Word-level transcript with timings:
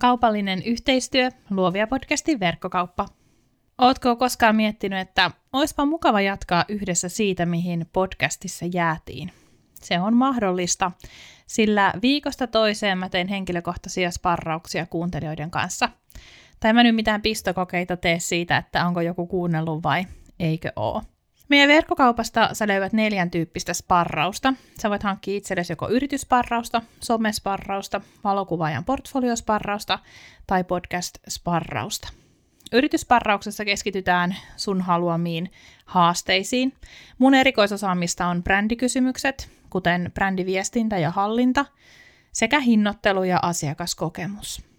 Kaupallinen 0.00 0.62
yhteistyö, 0.62 1.28
Luovia 1.50 1.86
podcastin 1.86 2.40
verkkokauppa. 2.40 3.06
Ootko 3.78 4.16
koskaan 4.16 4.56
miettinyt, 4.56 4.98
että 4.98 5.30
olisipa 5.52 5.86
mukava 5.86 6.20
jatkaa 6.20 6.64
yhdessä 6.68 7.08
siitä, 7.08 7.46
mihin 7.46 7.86
podcastissa 7.92 8.66
jäätiin? 8.74 9.32
Se 9.74 10.00
on 10.00 10.14
mahdollista, 10.14 10.92
sillä 11.46 11.94
viikosta 12.02 12.46
toiseen 12.46 12.98
mä 12.98 13.08
teen 13.08 13.28
henkilökohtaisia 13.28 14.10
sparrauksia 14.10 14.86
kuuntelijoiden 14.86 15.50
kanssa. 15.50 15.88
Tai 16.60 16.72
mä 16.72 16.82
nyt 16.82 16.94
mitään 16.94 17.22
pistokokeita 17.22 17.96
tee 17.96 18.20
siitä, 18.20 18.56
että 18.56 18.86
onko 18.86 19.00
joku 19.00 19.26
kuunnellut 19.26 19.82
vai 19.82 20.06
eikö 20.38 20.72
oo. 20.76 21.02
Meidän 21.50 21.68
verkkokaupasta 21.68 22.50
sä 22.52 22.66
löydät 22.66 22.92
neljän 22.92 23.30
tyyppistä 23.30 23.74
sparrausta. 23.74 24.54
Sä 24.80 24.90
voit 24.90 25.02
hankkia 25.02 25.36
itsellesi 25.36 25.72
joko 25.72 25.88
yrityssparrausta, 25.88 26.82
somesparrausta, 27.00 28.00
valokuvaajan 28.24 28.84
portfoliosparrausta 28.84 29.98
tai 30.46 30.64
podcast-sparrausta. 30.64 32.08
Yrityssparrauksessa 32.72 33.64
keskitytään 33.64 34.36
sun 34.56 34.80
haluamiin 34.80 35.52
haasteisiin. 35.84 36.72
Mun 37.18 37.34
erikoisosaamista 37.34 38.26
on 38.26 38.42
brändikysymykset, 38.42 39.50
kuten 39.70 40.10
brändiviestintä 40.14 40.98
ja 40.98 41.10
hallinta, 41.10 41.66
sekä 42.32 42.60
hinnoittelu 42.60 43.24
ja 43.24 43.38
asiakaskokemus. 43.42 44.69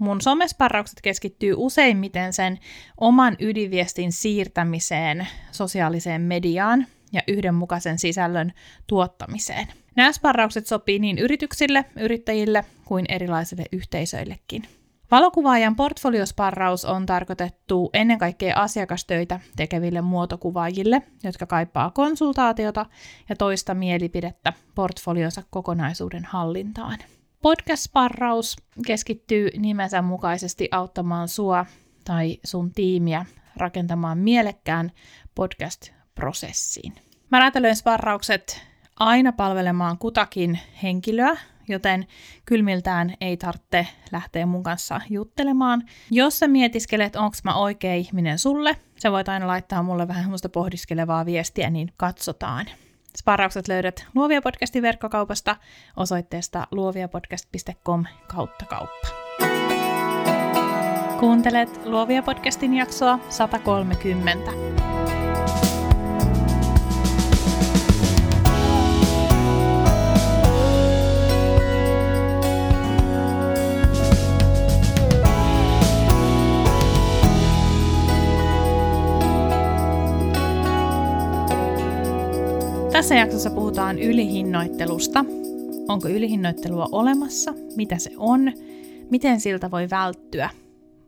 Mun 0.00 0.20
somesparraukset 0.20 1.00
keskittyy 1.02 1.54
useimmiten 1.56 2.32
sen 2.32 2.58
oman 3.00 3.36
ydinviestin 3.40 4.12
siirtämiseen 4.12 5.26
sosiaaliseen 5.52 6.20
mediaan 6.20 6.86
ja 7.12 7.20
yhdenmukaisen 7.28 7.98
sisällön 7.98 8.52
tuottamiseen. 8.86 9.66
Nämä 9.96 10.12
sparraukset 10.12 10.66
sopii 10.66 10.98
niin 10.98 11.18
yrityksille, 11.18 11.84
yrittäjille 11.96 12.64
kuin 12.84 13.04
erilaisille 13.08 13.64
yhteisöillekin. 13.72 14.62
Valokuvaajan 15.10 15.76
portfoliosparraus 15.76 16.84
on 16.84 17.06
tarkoitettu 17.06 17.90
ennen 17.92 18.18
kaikkea 18.18 18.56
asiakastöitä 18.56 19.40
tekeville 19.56 20.00
muotokuvaajille, 20.00 21.02
jotka 21.24 21.46
kaipaa 21.46 21.90
konsultaatiota 21.90 22.86
ja 23.28 23.36
toista 23.36 23.74
mielipidettä 23.74 24.52
portfolionsa 24.74 25.42
kokonaisuuden 25.50 26.24
hallintaan. 26.24 26.98
Podcast-sparraus 27.42 28.56
keskittyy 28.86 29.50
nimensä 29.58 30.02
mukaisesti 30.02 30.68
auttamaan 30.70 31.28
sua 31.28 31.66
tai 32.04 32.38
sun 32.44 32.72
tiimiä 32.72 33.26
rakentamaan 33.56 34.18
mielekkään 34.18 34.90
podcast-prosessiin. 35.34 36.92
Mä 37.30 37.38
räätälöin 37.38 37.76
sparraukset 37.76 38.66
aina 38.98 39.32
palvelemaan 39.32 39.98
kutakin 39.98 40.58
henkilöä, 40.82 41.36
joten 41.68 42.06
kylmiltään 42.44 43.14
ei 43.20 43.36
tarvitse 43.36 43.86
lähteä 44.12 44.46
mun 44.46 44.62
kanssa 44.62 45.00
juttelemaan. 45.10 45.82
Jos 46.10 46.38
sä 46.38 46.48
mietiskelet, 46.48 47.16
onko 47.16 47.36
mä 47.44 47.54
oikea 47.54 47.94
ihminen 47.94 48.38
sulle, 48.38 48.76
sä 49.02 49.12
voit 49.12 49.28
aina 49.28 49.46
laittaa 49.46 49.82
mulle 49.82 50.08
vähän 50.08 50.22
semmoista 50.22 50.48
pohdiskelevaa 50.48 51.26
viestiä, 51.26 51.70
niin 51.70 51.92
katsotaan. 51.96 52.66
Sparraukset 53.16 53.68
löydät 53.68 54.06
Luovia 54.14 54.42
podcastin 54.42 54.82
verkkokaupasta 54.82 55.56
osoitteesta 55.96 56.66
luoviapodcast.com 56.70 58.04
kautta 58.26 58.64
kauppa. 58.64 59.08
Kuuntelet 61.20 61.86
Luovia 61.86 62.22
podcastin 62.22 62.74
jaksoa 62.74 63.18
130. 63.28 64.50
Tässä 83.00 83.14
jaksossa 83.14 83.50
puhutaan 83.50 83.98
ylihinnoittelusta. 83.98 85.24
Onko 85.88 86.08
ylihinnoittelua 86.08 86.88
olemassa? 86.92 87.54
Mitä 87.76 87.98
se 87.98 88.10
on? 88.16 88.52
Miten 89.10 89.40
siltä 89.40 89.70
voi 89.70 89.90
välttyä? 89.90 90.50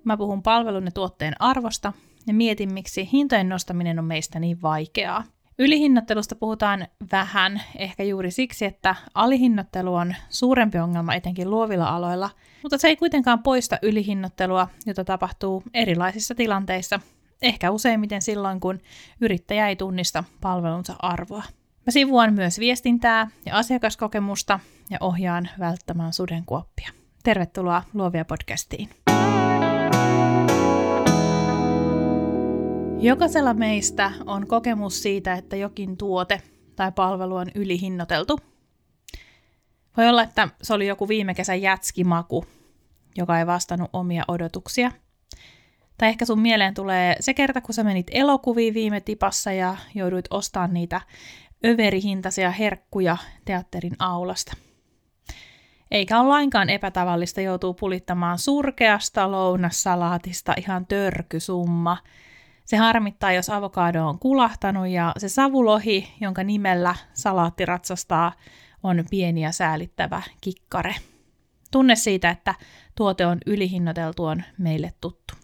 Mä 0.04 0.16
puhun 0.16 0.42
palvelun 0.42 0.84
ja 0.84 0.90
tuotteen 0.90 1.34
arvosta 1.38 1.92
ja 2.26 2.34
mietin, 2.34 2.72
miksi 2.72 3.08
hintojen 3.12 3.48
nostaminen 3.48 3.98
on 3.98 4.04
meistä 4.04 4.38
niin 4.38 4.62
vaikeaa. 4.62 5.24
Ylihinnoittelusta 5.58 6.34
puhutaan 6.34 6.86
vähän, 7.12 7.62
ehkä 7.76 8.02
juuri 8.02 8.30
siksi, 8.30 8.64
että 8.64 8.94
alihinnoittelu 9.14 9.94
on 9.94 10.14
suurempi 10.28 10.78
ongelma 10.78 11.14
etenkin 11.14 11.50
luovilla 11.50 11.88
aloilla, 11.88 12.30
mutta 12.62 12.78
se 12.78 12.88
ei 12.88 12.96
kuitenkaan 12.96 13.42
poista 13.42 13.78
ylihinnoittelua, 13.82 14.68
jota 14.86 15.04
tapahtuu 15.04 15.62
erilaisissa 15.74 16.34
tilanteissa, 16.34 17.00
ehkä 17.42 17.70
useimmiten 17.70 18.22
silloin, 18.22 18.60
kun 18.60 18.80
yrittäjä 19.20 19.68
ei 19.68 19.76
tunnista 19.76 20.24
palvelunsa 20.40 20.94
arvoa. 20.98 21.42
Mä 21.86 21.90
sivuan 21.90 22.34
myös 22.34 22.58
viestintää 22.58 23.30
ja 23.46 23.56
asiakaskokemusta 23.56 24.60
ja 24.90 24.98
ohjaan 25.00 25.48
välttämään 25.58 26.12
sudenkuoppia. 26.12 26.90
Tervetuloa 27.22 27.82
Luovia 27.94 28.24
podcastiin. 28.24 28.88
Jokaisella 32.98 33.54
meistä 33.54 34.12
on 34.26 34.46
kokemus 34.46 35.02
siitä, 35.02 35.34
että 35.34 35.56
jokin 35.56 35.96
tuote 35.96 36.42
tai 36.76 36.92
palvelu 36.92 37.36
on 37.36 37.46
ylihinnoiteltu. 37.54 38.40
Voi 39.96 40.08
olla, 40.08 40.22
että 40.22 40.48
se 40.62 40.74
oli 40.74 40.86
joku 40.86 41.08
viime 41.08 41.34
kesän 41.34 41.62
jätskimaku, 41.62 42.44
joka 43.16 43.38
ei 43.38 43.46
vastannut 43.46 43.90
omia 43.92 44.24
odotuksia. 44.28 44.92
Tai 45.98 46.08
ehkä 46.08 46.24
sun 46.24 46.40
mieleen 46.40 46.74
tulee 46.74 47.16
se 47.20 47.34
kerta, 47.34 47.60
kun 47.60 47.74
sä 47.74 47.84
menit 47.84 48.06
elokuviin 48.10 48.74
viime 48.74 49.00
tipassa 49.00 49.52
ja 49.52 49.76
jouduit 49.94 50.26
ostamaan 50.30 50.74
niitä 50.74 51.00
överihintaisia 51.66 52.50
herkkuja 52.50 53.16
teatterin 53.44 53.96
aulasta. 53.98 54.52
Eikä 55.90 56.20
ole 56.20 56.28
lainkaan 56.28 56.70
epätavallista 56.70 57.40
joutuu 57.40 57.74
pulittamaan 57.74 58.38
surkeasta 58.38 59.30
lounassalaatista 59.30 60.54
ihan 60.58 60.86
törkysumma. 60.86 61.96
Se 62.64 62.76
harmittaa, 62.76 63.32
jos 63.32 63.50
avokado 63.50 64.06
on 64.06 64.18
kulahtanut 64.18 64.88
ja 64.88 65.12
se 65.18 65.28
savulohi, 65.28 66.14
jonka 66.20 66.44
nimellä 66.44 66.94
salaatti 67.14 67.66
ratsastaa, 67.66 68.32
on 68.82 69.04
pieni 69.10 69.42
ja 69.42 69.52
säälittävä 69.52 70.22
kikkare. 70.40 70.94
Tunne 71.70 71.96
siitä, 71.96 72.30
että 72.30 72.54
tuote 72.94 73.26
on 73.26 73.38
ylihinnoiteltu 73.46 74.24
on 74.24 74.42
meille 74.58 74.92
tuttu. 75.00 75.41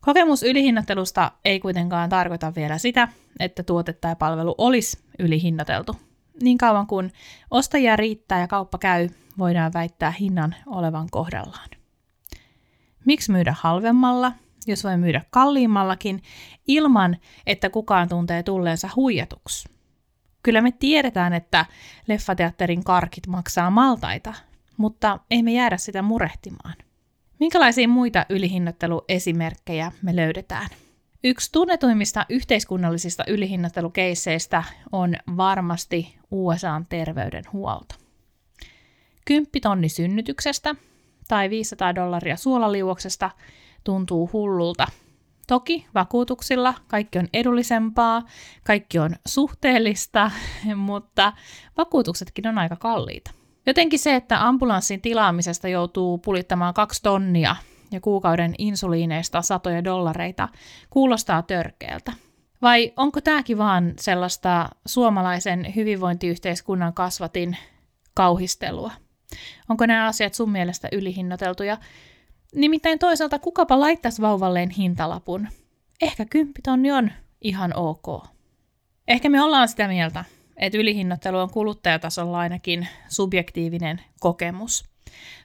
Kokemus 0.00 0.42
ylihinnoittelusta 0.42 1.32
ei 1.44 1.60
kuitenkaan 1.60 2.10
tarkoita 2.10 2.54
vielä 2.54 2.78
sitä, 2.78 3.08
että 3.38 3.62
tuote 3.62 3.92
tai 3.92 4.16
palvelu 4.16 4.54
olisi 4.58 4.98
ylihinnoiteltu. 5.18 5.96
Niin 6.42 6.58
kauan 6.58 6.86
kuin 6.86 7.12
ostajia 7.50 7.96
riittää 7.96 8.40
ja 8.40 8.48
kauppa 8.48 8.78
käy, 8.78 9.08
voidaan 9.38 9.72
väittää 9.72 10.10
hinnan 10.10 10.54
olevan 10.66 11.08
kohdallaan. 11.10 11.68
Miksi 13.04 13.32
myydä 13.32 13.54
halvemmalla, 13.60 14.32
jos 14.66 14.84
voi 14.84 14.96
myydä 14.96 15.22
kalliimmallakin, 15.30 16.22
ilman 16.66 17.16
että 17.46 17.70
kukaan 17.70 18.08
tuntee 18.08 18.42
tulleensa 18.42 18.88
huijatuksi? 18.96 19.68
Kyllä 20.42 20.60
me 20.60 20.72
tiedetään, 20.72 21.32
että 21.32 21.66
leffateatterin 22.06 22.84
karkit 22.84 23.26
maksaa 23.26 23.70
maltaita, 23.70 24.34
mutta 24.76 25.18
ei 25.30 25.42
me 25.42 25.52
jäädä 25.52 25.76
sitä 25.76 26.02
murehtimaan. 26.02 26.74
Minkälaisia 27.40 27.88
muita 27.88 28.26
ylihinnoitteluesimerkkejä 28.28 29.92
me 30.02 30.16
löydetään? 30.16 30.68
Yksi 31.24 31.52
tunnetuimmista 31.52 32.26
yhteiskunnallisista 32.28 33.24
ylihinnoittelukeisseistä 33.28 34.64
on 34.92 35.14
varmasti 35.36 36.16
USAn 36.30 36.86
terveydenhuolto. 36.88 37.94
Kymppitonni 39.24 39.88
synnytyksestä 39.88 40.74
tai 41.28 41.50
500 41.50 41.94
dollaria 41.94 42.36
suolaliuoksesta 42.36 43.30
tuntuu 43.84 44.30
hullulta. 44.32 44.86
Toki 45.46 45.86
vakuutuksilla 45.94 46.74
kaikki 46.88 47.18
on 47.18 47.28
edullisempaa, 47.32 48.22
kaikki 48.64 48.98
on 48.98 49.16
suhteellista, 49.26 50.30
mutta 50.76 51.32
vakuutuksetkin 51.78 52.46
on 52.46 52.58
aika 52.58 52.76
kalliita. 52.76 53.39
Jotenkin 53.66 53.98
se, 53.98 54.14
että 54.14 54.46
ambulanssin 54.46 55.00
tilaamisesta 55.00 55.68
joutuu 55.68 56.18
pulittamaan 56.18 56.74
kaksi 56.74 57.02
tonnia 57.02 57.56
ja 57.90 58.00
kuukauden 58.00 58.54
insuliineista 58.58 59.42
satoja 59.42 59.84
dollareita, 59.84 60.48
kuulostaa 60.90 61.42
törkeältä. 61.42 62.12
Vai 62.62 62.92
onko 62.96 63.20
tämäkin 63.20 63.58
vaan 63.58 63.92
sellaista 63.98 64.68
suomalaisen 64.86 65.72
hyvinvointiyhteiskunnan 65.76 66.94
kasvatin 66.94 67.56
kauhistelua? 68.14 68.90
Onko 69.68 69.86
nämä 69.86 70.06
asiat 70.06 70.34
sun 70.34 70.50
mielestä 70.50 70.88
ylihinnoiteltuja? 70.92 71.78
Nimittäin 72.54 72.98
toisaalta 72.98 73.38
kukapa 73.38 73.80
laittaisi 73.80 74.22
vauvalleen 74.22 74.70
hintalapun? 74.70 75.48
Ehkä 76.02 76.24
kymppitonni 76.24 76.92
on 76.92 77.10
ihan 77.40 77.76
ok. 77.76 78.24
Ehkä 79.08 79.28
me 79.28 79.42
ollaan 79.42 79.68
sitä 79.68 79.88
mieltä, 79.88 80.24
että 80.60 80.78
ylihinnoittelu 80.78 81.38
on 81.38 81.50
kuluttajatasolla 81.50 82.38
ainakin 82.38 82.88
subjektiivinen 83.08 84.00
kokemus. 84.20 84.84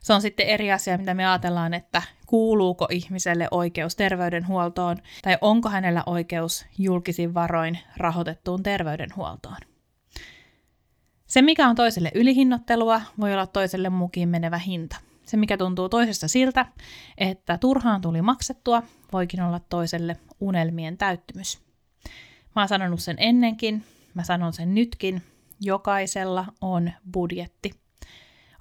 Se 0.01 0.13
on 0.13 0.21
sitten 0.21 0.47
eri 0.47 0.71
asia, 0.71 0.97
mitä 0.97 1.13
me 1.13 1.27
ajatellaan, 1.27 1.73
että 1.73 2.01
kuuluuko 2.25 2.87
ihmiselle 2.91 3.47
oikeus 3.51 3.95
terveydenhuoltoon 3.95 4.97
tai 5.23 5.37
onko 5.41 5.69
hänellä 5.69 6.03
oikeus 6.05 6.65
julkisin 6.77 7.33
varoin 7.33 7.79
rahoitettuun 7.97 8.63
terveydenhuoltoon. 8.63 9.57
Se, 11.27 11.41
mikä 11.41 11.69
on 11.69 11.75
toiselle 11.75 12.11
ylihinnottelua, 12.15 13.01
voi 13.19 13.33
olla 13.33 13.47
toiselle 13.47 13.89
mukiin 13.89 14.29
menevä 14.29 14.57
hinta. 14.57 14.95
Se, 15.25 15.37
mikä 15.37 15.57
tuntuu 15.57 15.89
toisesta 15.89 16.27
siltä, 16.27 16.65
että 17.17 17.57
turhaan 17.57 18.01
tuli 18.01 18.21
maksettua, 18.21 18.83
voikin 19.13 19.41
olla 19.41 19.59
toiselle 19.59 20.17
unelmien 20.39 20.97
täyttymys. 20.97 21.59
Mä 22.55 22.61
oon 22.61 22.67
sanonut 22.67 22.99
sen 22.99 23.15
ennenkin, 23.19 23.83
mä 24.15 24.23
sanon 24.23 24.53
sen 24.53 24.75
nytkin, 24.75 25.21
jokaisella 25.61 26.45
on 26.61 26.91
budjetti. 27.13 27.71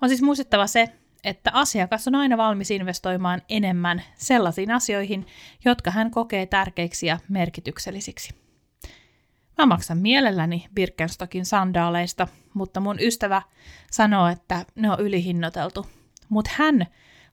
On 0.02 0.08
siis 0.08 0.22
muistettava 0.22 0.66
se, 0.66 0.92
että 1.24 1.50
asiakas 1.54 2.08
on 2.08 2.14
aina 2.14 2.36
valmis 2.36 2.70
investoimaan 2.70 3.42
enemmän 3.48 4.02
sellaisiin 4.16 4.70
asioihin, 4.70 5.26
jotka 5.64 5.90
hän 5.90 6.10
kokee 6.10 6.46
tärkeiksi 6.46 7.06
ja 7.06 7.18
merkityksellisiksi. 7.28 8.34
Mä 9.58 9.66
maksan 9.66 9.98
mielelläni 9.98 10.66
Birkenstockin 10.74 11.46
sandaaleista, 11.46 12.28
mutta 12.54 12.80
mun 12.80 12.96
ystävä 13.00 13.42
sanoo, 13.90 14.28
että 14.28 14.64
ne 14.74 14.90
on 14.90 15.00
ylihinnoiteltu. 15.00 15.86
Mutta 16.28 16.50
hän 16.54 16.86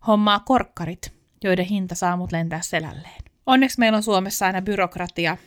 hommaa 0.08 0.40
korkkarit, 0.40 1.14
joiden 1.44 1.66
hinta 1.66 1.96
saa 1.96 2.18
mut 2.18 2.32
lentää 2.32 2.62
selälleen. 2.62 3.22
Onneksi 3.46 3.80
meillä 3.80 3.96
on 3.96 4.04
Suomessa 4.04 4.46
aina 4.46 4.62
byrokratia. 4.62 5.38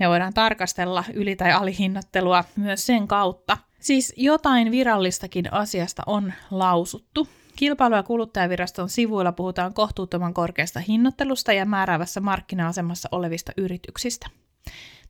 Me 0.00 0.08
voidaan 0.08 0.34
tarkastella 0.34 1.04
yli- 1.14 1.36
tai 1.36 1.52
alihinnattelua 1.52 2.44
myös 2.56 2.86
sen 2.86 3.08
kautta. 3.08 3.58
Siis 3.80 4.14
jotain 4.16 4.70
virallistakin 4.70 5.52
asiasta 5.52 6.02
on 6.06 6.32
lausuttu. 6.50 7.28
Kilpailu- 7.56 7.94
ja 7.94 8.02
kuluttajaviraston 8.02 8.88
sivuilla 8.88 9.32
puhutaan 9.32 9.74
kohtuuttoman 9.74 10.34
korkeasta 10.34 10.80
hinnoittelusta 10.80 11.52
ja 11.52 11.64
määräävässä 11.64 12.20
markkina-asemassa 12.20 13.08
olevista 13.12 13.52
yrityksistä. 13.56 14.26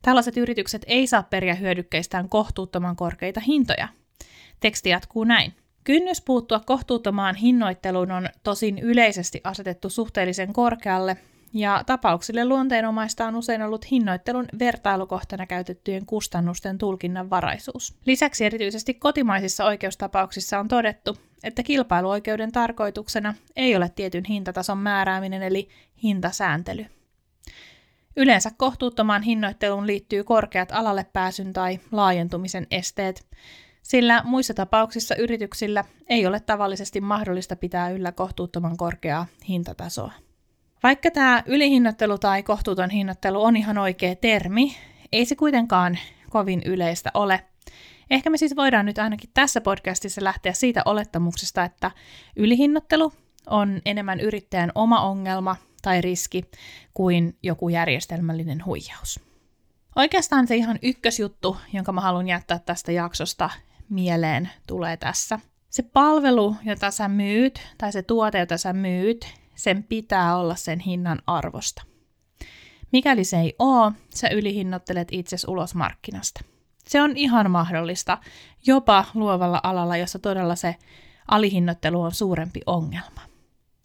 Tällaiset 0.01 0.37
yritykset 0.37 0.85
ei 0.87 1.07
saa 1.07 1.23
periä 1.23 1.55
hyödykkeistään 1.55 2.29
kohtuuttoman 2.29 2.95
korkeita 2.95 3.39
hintoja. 3.39 3.87
Teksti 4.59 4.89
jatkuu 4.89 5.23
näin. 5.23 5.53
Kynnys 5.83 6.21
puuttua 6.21 6.59
kohtuuttomaan 6.59 7.35
hinnoitteluun 7.35 8.11
on 8.11 8.29
tosin 8.43 8.79
yleisesti 8.79 9.41
asetettu 9.43 9.89
suhteellisen 9.89 10.53
korkealle, 10.53 11.17
ja 11.53 11.83
tapauksille 11.85 12.45
luonteenomaista 12.45 13.27
on 13.27 13.35
usein 13.35 13.61
ollut 13.61 13.91
hinnoittelun 13.91 14.45
vertailukohtana 14.59 15.45
käytettyjen 15.45 16.05
kustannusten 16.05 16.77
tulkinnan 16.77 17.29
varaisuus. 17.29 17.95
Lisäksi 18.05 18.45
erityisesti 18.45 18.93
kotimaisissa 18.93 19.65
oikeustapauksissa 19.65 20.59
on 20.59 20.67
todettu, 20.67 21.17
että 21.43 21.63
kilpailuoikeuden 21.63 22.51
tarkoituksena 22.51 23.33
ei 23.55 23.75
ole 23.75 23.89
tietyn 23.89 24.25
hintatason 24.25 24.77
määrääminen 24.77 25.43
eli 25.43 25.69
hintasääntely. 26.03 26.85
Yleensä 28.15 28.51
kohtuuttomaan 28.57 29.21
hinnoitteluun 29.21 29.87
liittyy 29.87 30.23
korkeat 30.23 30.71
alalle 30.71 31.05
pääsyn 31.13 31.53
tai 31.53 31.79
laajentumisen 31.91 32.67
esteet, 32.71 33.27
sillä 33.83 34.21
muissa 34.25 34.53
tapauksissa 34.53 35.15
yrityksillä 35.15 35.85
ei 36.07 36.25
ole 36.25 36.39
tavallisesti 36.39 37.01
mahdollista 37.01 37.55
pitää 37.55 37.89
yllä 37.89 38.11
kohtuuttoman 38.11 38.77
korkeaa 38.77 39.25
hintatasoa. 39.47 40.11
Vaikka 40.83 41.11
tämä 41.11 41.43
ylihinnoittelu 41.45 42.17
tai 42.17 42.43
kohtuuton 42.43 42.89
hinnoittelu 42.89 43.43
on 43.43 43.57
ihan 43.57 43.77
oikea 43.77 44.15
termi, 44.15 44.75
ei 45.11 45.25
se 45.25 45.35
kuitenkaan 45.35 45.97
kovin 46.29 46.61
yleistä 46.65 47.11
ole. 47.13 47.45
Ehkä 48.09 48.29
me 48.29 48.37
siis 48.37 48.55
voidaan 48.55 48.85
nyt 48.85 48.97
ainakin 48.97 49.29
tässä 49.33 49.61
podcastissa 49.61 50.23
lähteä 50.23 50.53
siitä 50.53 50.81
olettamuksesta, 50.85 51.63
että 51.63 51.91
ylihinnoittelu 52.35 53.13
on 53.49 53.81
enemmän 53.85 54.19
yrittäjän 54.19 54.71
oma 54.75 55.01
ongelma 55.01 55.55
tai 55.81 56.01
riski 56.01 56.45
kuin 56.93 57.37
joku 57.43 57.69
järjestelmällinen 57.69 58.65
huijaus. 58.65 59.19
Oikeastaan 59.95 60.47
se 60.47 60.55
ihan 60.55 60.79
ykkösjuttu, 60.81 61.57
jonka 61.73 61.91
mä 61.91 62.01
haluan 62.01 62.27
jättää 62.27 62.59
tästä 62.59 62.91
jaksosta 62.91 63.49
mieleen, 63.89 64.49
tulee 64.67 64.97
tässä. 64.97 65.39
Se 65.69 65.83
palvelu, 65.83 66.55
jota 66.63 66.91
sä 66.91 67.07
myyt, 67.07 67.61
tai 67.77 67.91
se 67.91 68.03
tuote, 68.03 68.39
jota 68.39 68.57
sä 68.57 68.73
myyt, 68.73 69.40
sen 69.61 69.83
pitää 69.83 70.37
olla 70.37 70.55
sen 70.55 70.79
hinnan 70.79 71.19
arvosta. 71.27 71.83
Mikäli 72.91 73.23
se 73.23 73.37
ei 73.37 73.55
ole, 73.59 73.91
sä 74.15 74.27
ylihinnoittelet 74.29 75.07
itses 75.11 75.45
ulos 75.47 75.75
markkinasta. 75.75 76.41
Se 76.87 77.01
on 77.01 77.17
ihan 77.17 77.51
mahdollista, 77.51 78.17
jopa 78.67 79.05
luovalla 79.13 79.59
alalla, 79.63 79.97
jossa 79.97 80.19
todella 80.19 80.55
se 80.55 80.75
alihinnoittelu 81.27 82.01
on 82.01 82.11
suurempi 82.11 82.61
ongelma. 82.65 83.21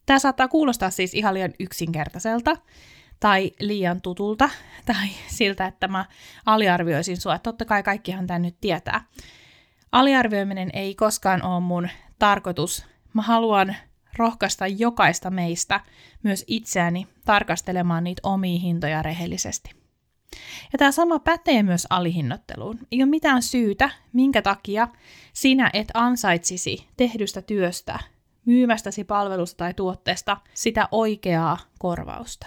Tämä 0.07 0.19
saattaa 0.19 0.49
kuulostaa 0.49 0.91
siis 0.91 1.15
ihan 1.15 1.35
liian 1.35 1.53
yksinkertaiselta 1.61 2.57
tai 3.21 3.53
liian 3.61 4.01
tutulta 4.01 4.51
tai 4.87 5.09
siltä, 5.27 5.67
että 5.67 5.89
mä 5.89 6.05
aliarvioisin 6.47 7.21
sua. 7.21 7.39
Totta 7.39 7.65
kai 7.65 7.83
kaikkihan 7.83 8.27
tämä 8.27 8.39
nyt 8.39 8.57
tietää. 8.61 9.05
Aliarvioiminen 9.93 10.71
ei 10.73 10.95
koskaan 10.95 11.43
ole 11.43 11.61
mun 11.61 11.89
tarkoitus. 12.19 12.87
Mä 13.15 13.23
haluan 13.23 13.77
rohkaista 14.19 14.67
jokaista 14.67 15.31
meistä, 15.31 15.81
myös 16.23 16.45
itseäni, 16.47 17.07
tarkastelemaan 17.25 18.05
niitä 18.05 18.21
omia 18.23 18.61
hintoja 18.61 19.03
rehellisesti. 19.03 19.71
Ja 20.73 20.79
tämä 20.79 20.93
sama 20.93 21.19
pätee 21.19 21.63
myös 21.63 21.87
alihinnoitteluun. 21.91 22.79
Ei 22.93 23.03
ole 23.03 23.11
mitään 23.11 23.43
syytä, 23.43 23.91
minkä 24.13 24.43
takia 24.43 24.89
sinä 25.33 25.71
et 25.73 25.89
ansaitsisi 25.95 26.89
tehdystä 26.97 27.43
työstä, 27.43 27.99
myymästäsi 28.45 29.05
palvelusta 29.05 29.57
tai 29.57 29.75
tuotteesta 29.75 30.37
sitä 30.55 30.89
oikeaa 30.91 31.59
korvausta. 31.79 32.47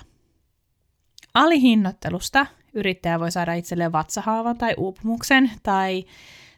Alihinnoittelusta 1.33 2.45
yrittäjä 2.73 3.19
voi 3.19 3.31
saada 3.31 3.53
itselleen 3.53 3.91
vatsahaavan 3.91 4.57
tai 4.57 4.73
uupumuksen, 4.77 5.51
tai 5.63 6.05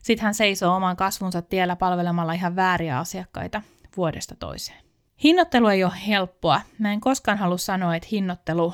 sitten 0.03 0.23
hän 0.23 0.33
seisoo 0.33 0.75
oman 0.75 0.97
kasvunsa 0.97 1.41
tiellä 1.41 1.75
palvelemalla 1.75 2.33
ihan 2.33 2.55
vääriä 2.55 2.99
asiakkaita 2.99 3.61
vuodesta 3.97 4.35
toiseen. 4.35 4.90
Hinnoittelu 5.23 5.67
ei 5.67 5.83
ole 5.83 5.93
helppoa. 6.07 6.61
Mä 6.77 6.93
en 6.93 7.01
koskaan 7.01 7.37
halua 7.37 7.57
sanoa, 7.57 7.95
että 7.95 8.07
hinnoittelu 8.11 8.73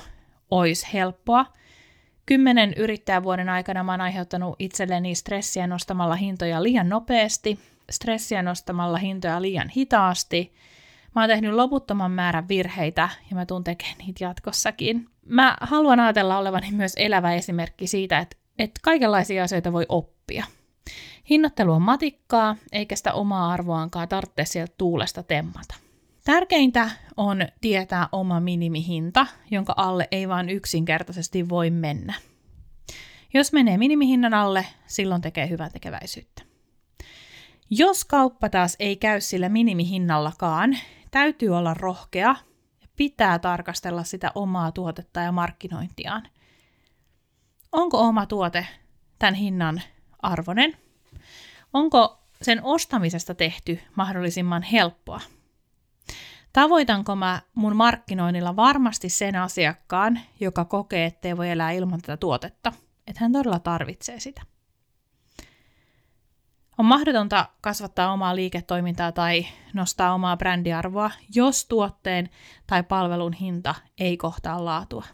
olisi 0.52 0.88
helppoa. 0.94 1.46
Kymmenen 2.26 2.74
yrittäjävuoden 2.74 3.50
aikana 3.50 3.84
mä 3.84 3.92
oon 3.94 4.02
aiheuttanut 4.02 4.56
itselleni 4.60 5.16
stressiä 5.16 5.68
nostamalla 5.68 6.16
hintoja 6.16 6.64
liian 6.64 6.90
nopeasti, 6.90 7.60
stressiä 7.90 8.42
nostamalla 8.42 8.98
hintoja 8.98 9.42
liian 9.42 9.70
hitaasti. 9.70 10.54
Mä 11.16 11.22
oon 11.22 11.30
tehnyt 11.30 11.54
loputtoman 11.54 12.12
määrän 12.12 12.48
virheitä 12.48 13.10
ja 13.30 13.36
mä 13.36 13.46
tuun 13.46 13.64
tekemään 13.64 13.98
niitä 13.98 14.24
jatkossakin. 14.24 15.10
Mä 15.26 15.58
haluan 15.62 16.00
ajatella 16.00 16.38
olevani 16.38 16.72
myös 16.72 16.94
elävä 16.96 17.34
esimerkki 17.34 17.88
siitä, 17.88 18.20
että, 18.20 18.38
että 18.60 18.80
kaikenlaisia 18.84 19.44
asioita 19.44 19.74
voi 19.74 19.86
oppia. 19.90 20.46
Hinnoittelu 21.30 21.72
on 21.72 21.82
matikkaa, 21.82 22.56
eikä 22.72 22.96
sitä 22.96 23.14
omaa 23.14 23.52
arvoankaan 23.52 24.08
tarvitse 24.08 24.46
sieltä 24.46 24.74
tuulesta 24.78 25.24
temmata. 25.24 25.87
Tärkeintä 26.28 26.90
on 27.18 27.48
tietää 27.62 28.10
oma 28.12 28.40
minimihinta, 28.40 29.28
jonka 29.52 29.74
alle 29.78 30.08
ei 30.12 30.28
vaan 30.30 30.50
yksinkertaisesti 30.50 31.50
voi 31.50 31.70
mennä. 31.70 32.14
Jos 33.34 33.54
menee 33.54 33.78
minimihinnan 33.78 34.34
alle, 34.34 34.66
silloin 34.88 35.22
tekee 35.22 35.50
hyvää 35.50 35.70
tekeväisyyttä. 35.70 36.42
Jos 37.70 38.06
kauppa 38.06 38.50
taas 38.50 38.76
ei 38.80 38.96
käy 38.96 39.22
sillä 39.22 39.50
minimihinnallakaan, 39.50 40.78
täytyy 41.12 41.50
olla 41.50 41.74
rohkea 41.74 42.36
ja 42.82 42.88
pitää 42.96 43.40
tarkastella 43.40 44.04
sitä 44.04 44.32
omaa 44.36 44.72
tuotetta 44.72 45.20
ja 45.20 45.32
markkinointiaan. 45.32 46.28
Onko 47.72 48.00
oma 48.00 48.26
tuote 48.26 48.68
tämän 49.20 49.34
hinnan 49.34 49.82
arvoinen? 50.22 50.78
Onko 51.74 52.20
sen 52.42 52.64
ostamisesta 52.64 53.36
tehty 53.36 53.80
mahdollisimman 53.96 54.64
helppoa? 54.64 55.22
Tavoitanko 56.58 57.16
mä 57.16 57.42
mun 57.56 57.76
markkinoinnilla 57.76 58.56
varmasti 58.56 59.10
sen 59.10 59.36
asiakkaan, 59.36 60.20
joka 60.40 60.66
kokee, 60.66 61.06
ettei 61.06 61.38
voi 61.38 61.50
elää 61.50 61.72
ilman 61.72 62.02
tätä 62.02 62.18
tuotetta, 62.18 62.74
että 63.08 63.20
hän 63.22 63.32
todella 63.32 63.60
tarvitsee 63.60 64.20
sitä. 64.20 64.42
On 66.78 66.86
mahdotonta 66.86 67.50
kasvattaa 67.62 68.14
omaa 68.14 68.36
liiketoimintaa 68.36 69.12
tai 69.12 69.46
nostaa 69.74 70.14
omaa 70.14 70.38
brändiarvoa, 70.38 71.12
jos 71.36 71.66
tuotteen 71.66 72.30
tai 72.68 72.84
palvelun 72.84 73.34
hinta 73.34 73.76
ei 74.00 74.18
kohtaa 74.18 74.66
laatua. 74.66 75.06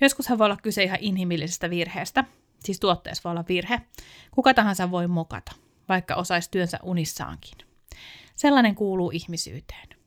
Joskushan 0.00 0.38
voi 0.38 0.44
olla 0.44 0.56
kyse 0.56 0.82
ihan 0.82 0.98
inhimillisestä 1.00 1.70
virheestä, 1.70 2.24
siis 2.60 2.80
tuotteessa 2.80 3.22
voi 3.24 3.30
olla 3.30 3.44
virhe. 3.48 3.80
Kuka 4.30 4.54
tahansa 4.54 4.90
voi 4.90 5.06
mokata, 5.06 5.52
vaikka 5.88 6.14
osaisi 6.14 6.50
työnsä 6.50 6.78
unissaankin. 6.82 7.58
Sellainen 8.36 8.74
kuuluu 8.74 9.10
ihmisyyteen. 9.10 9.99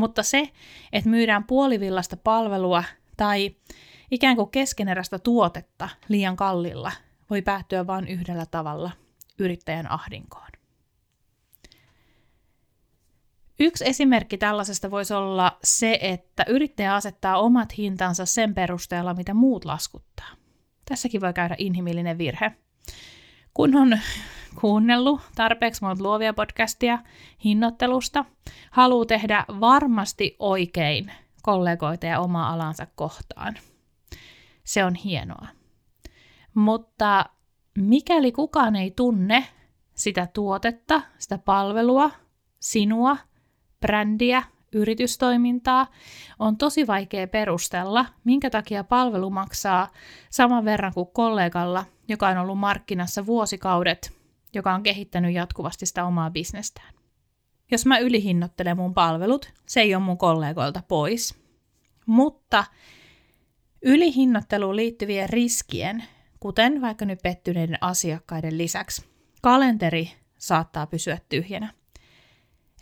Mutta 0.00 0.22
se, 0.22 0.50
että 0.92 1.10
myydään 1.10 1.44
puolivillasta 1.44 2.16
palvelua 2.16 2.84
tai 3.16 3.56
ikään 4.10 4.36
kuin 4.36 4.50
keskeneräistä 4.50 5.18
tuotetta 5.18 5.88
liian 6.08 6.36
kallilla, 6.36 6.92
voi 7.30 7.42
päättyä 7.42 7.86
vain 7.86 8.08
yhdellä 8.08 8.46
tavalla, 8.46 8.90
yrittäjän 9.38 9.90
ahdinkoon. 9.90 10.50
Yksi 13.60 13.84
esimerkki 13.88 14.38
tällaisesta 14.38 14.90
voisi 14.90 15.14
olla 15.14 15.58
se, 15.64 15.98
että 16.02 16.44
yrittäjä 16.48 16.94
asettaa 16.94 17.38
omat 17.38 17.78
hintansa 17.78 18.26
sen 18.26 18.54
perusteella, 18.54 19.14
mitä 19.14 19.34
muut 19.34 19.64
laskuttaa. 19.64 20.28
Tässäkin 20.84 21.20
voi 21.20 21.32
käydä 21.32 21.54
inhimillinen 21.58 22.18
virhe. 22.18 22.52
Kun 23.54 23.76
on 23.76 23.98
kuunnellut 24.60 25.20
tarpeeksi 25.34 25.84
monta 25.84 26.02
luovia 26.02 26.32
podcastia 26.32 26.98
hinnoittelusta, 27.44 28.24
haluaa 28.70 29.06
tehdä 29.06 29.44
varmasti 29.60 30.36
oikein 30.38 31.12
kollegoita 31.42 32.06
ja 32.06 32.20
omaa 32.20 32.52
alansa 32.52 32.86
kohtaan. 32.94 33.54
Se 34.64 34.84
on 34.84 34.94
hienoa. 34.94 35.46
Mutta 36.54 37.26
mikäli 37.78 38.32
kukaan 38.32 38.76
ei 38.76 38.90
tunne 38.90 39.46
sitä 39.94 40.28
tuotetta, 40.34 41.02
sitä 41.18 41.38
palvelua, 41.38 42.10
sinua, 42.60 43.16
brändiä, 43.80 44.42
yritystoimintaa, 44.72 45.86
on 46.38 46.56
tosi 46.56 46.86
vaikea 46.86 47.26
perustella, 47.26 48.06
minkä 48.24 48.50
takia 48.50 48.84
palvelu 48.84 49.30
maksaa 49.30 49.88
saman 50.30 50.64
verran 50.64 50.94
kuin 50.94 51.08
kollegalla, 51.12 51.84
joka 52.08 52.28
on 52.28 52.38
ollut 52.38 52.58
markkinassa 52.58 53.26
vuosikaudet, 53.26 54.12
joka 54.54 54.74
on 54.74 54.82
kehittänyt 54.82 55.34
jatkuvasti 55.34 55.86
sitä 55.86 56.04
omaa 56.04 56.30
bisnestään. 56.30 56.94
Jos 57.70 57.86
mä 57.86 57.98
ylihinnoittelen 57.98 58.76
mun 58.76 58.94
palvelut, 58.94 59.52
se 59.66 59.80
ei 59.80 59.94
ole 59.94 60.02
mun 60.02 60.18
kollegoilta 60.18 60.82
pois. 60.88 61.40
Mutta 62.06 62.64
ylihinnotteluun 63.82 64.76
liittyvien 64.76 65.30
riskien, 65.30 66.04
kuten 66.40 66.80
vaikka 66.80 67.04
nyt 67.04 67.18
pettyneiden 67.22 67.78
asiakkaiden 67.80 68.58
lisäksi, 68.58 69.04
kalenteri 69.42 70.10
saattaa 70.38 70.86
pysyä 70.86 71.18
tyhjänä. 71.28 71.79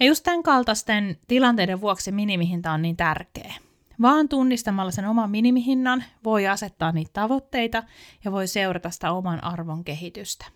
Ja 0.00 0.06
just 0.06 0.24
tämän 0.24 0.42
kaltaisten 0.42 1.18
tilanteiden 1.28 1.80
vuoksi 1.80 2.12
minimihinta 2.12 2.72
on 2.72 2.82
niin 2.82 2.96
tärkeä. 2.96 3.54
Vaan 4.02 4.28
tunnistamalla 4.28 4.90
sen 4.90 5.06
oman 5.06 5.30
minimihinnan 5.30 6.04
voi 6.24 6.46
asettaa 6.46 6.92
niitä 6.92 7.10
tavoitteita 7.12 7.82
ja 8.24 8.32
voi 8.32 8.46
seurata 8.46 8.90
sitä 8.90 9.12
oman 9.12 9.44
arvon 9.44 9.84
kehitystä. 9.84 10.46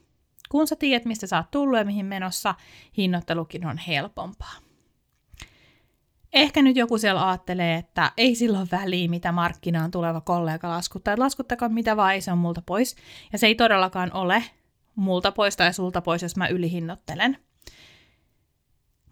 Kun 0.49 0.69
sä 0.69 0.77
tiedät, 0.77 1.05
mistä 1.05 1.27
sä 1.27 1.37
oot 1.37 1.51
tullut 1.51 1.79
ja 1.79 1.85
mihin 1.85 2.07
menossa, 2.07 2.55
hinnoittelukin 2.97 3.67
on 3.67 3.79
helpompaa. 3.79 4.55
Ehkä 6.33 6.63
nyt 6.63 6.77
joku 6.77 6.99
siellä 6.99 7.29
ajattelee, 7.29 7.77
että 7.77 8.13
ei 8.17 8.35
silloin 8.35 8.69
väliä, 8.73 9.09
mitä 9.09 9.33
markkinaan 9.33 9.91
tuleva 9.91 10.21
kollega 10.21 10.69
laskuttaa. 10.69 11.15
Laskuttakaa 11.19 11.69
mitä 11.69 11.97
vaan, 11.97 12.15
ei 12.15 12.21
se 12.21 12.33
on 12.33 12.39
multa 12.39 12.63
pois. 12.67 12.97
Ja 13.33 13.39
se 13.39 13.47
ei 13.47 13.55
todellakaan 13.55 14.11
ole 14.15 14.45
multa 14.95 15.33
pois 15.33 15.57
tai 15.57 15.75
sulta 15.75 16.01
pois, 16.01 16.23
jos 16.23 16.37
mä 16.37 16.49
ylihinnoittelen. 16.49 17.39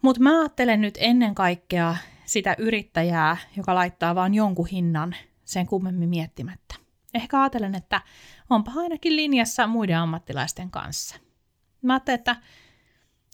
Mutta 0.01 0.21
mä 0.21 0.39
ajattelen 0.39 0.81
nyt 0.81 0.97
ennen 0.97 1.35
kaikkea 1.35 1.95
sitä 2.25 2.55
yrittäjää, 2.57 3.37
joka 3.57 3.75
laittaa 3.75 4.15
vaan 4.15 4.33
jonkun 4.33 4.67
hinnan 4.67 5.15
sen 5.45 5.67
kummemmin 5.67 6.09
miettimättä. 6.09 6.75
Ehkä 7.13 7.41
ajattelen, 7.41 7.75
että 7.75 8.01
onpa 8.49 8.71
ainakin 8.75 9.15
linjassa 9.15 9.67
muiden 9.67 9.97
ammattilaisten 9.97 10.71
kanssa. 10.71 11.15
Mä 11.81 11.93
ajattelen, 11.93 12.19
että 12.19 12.35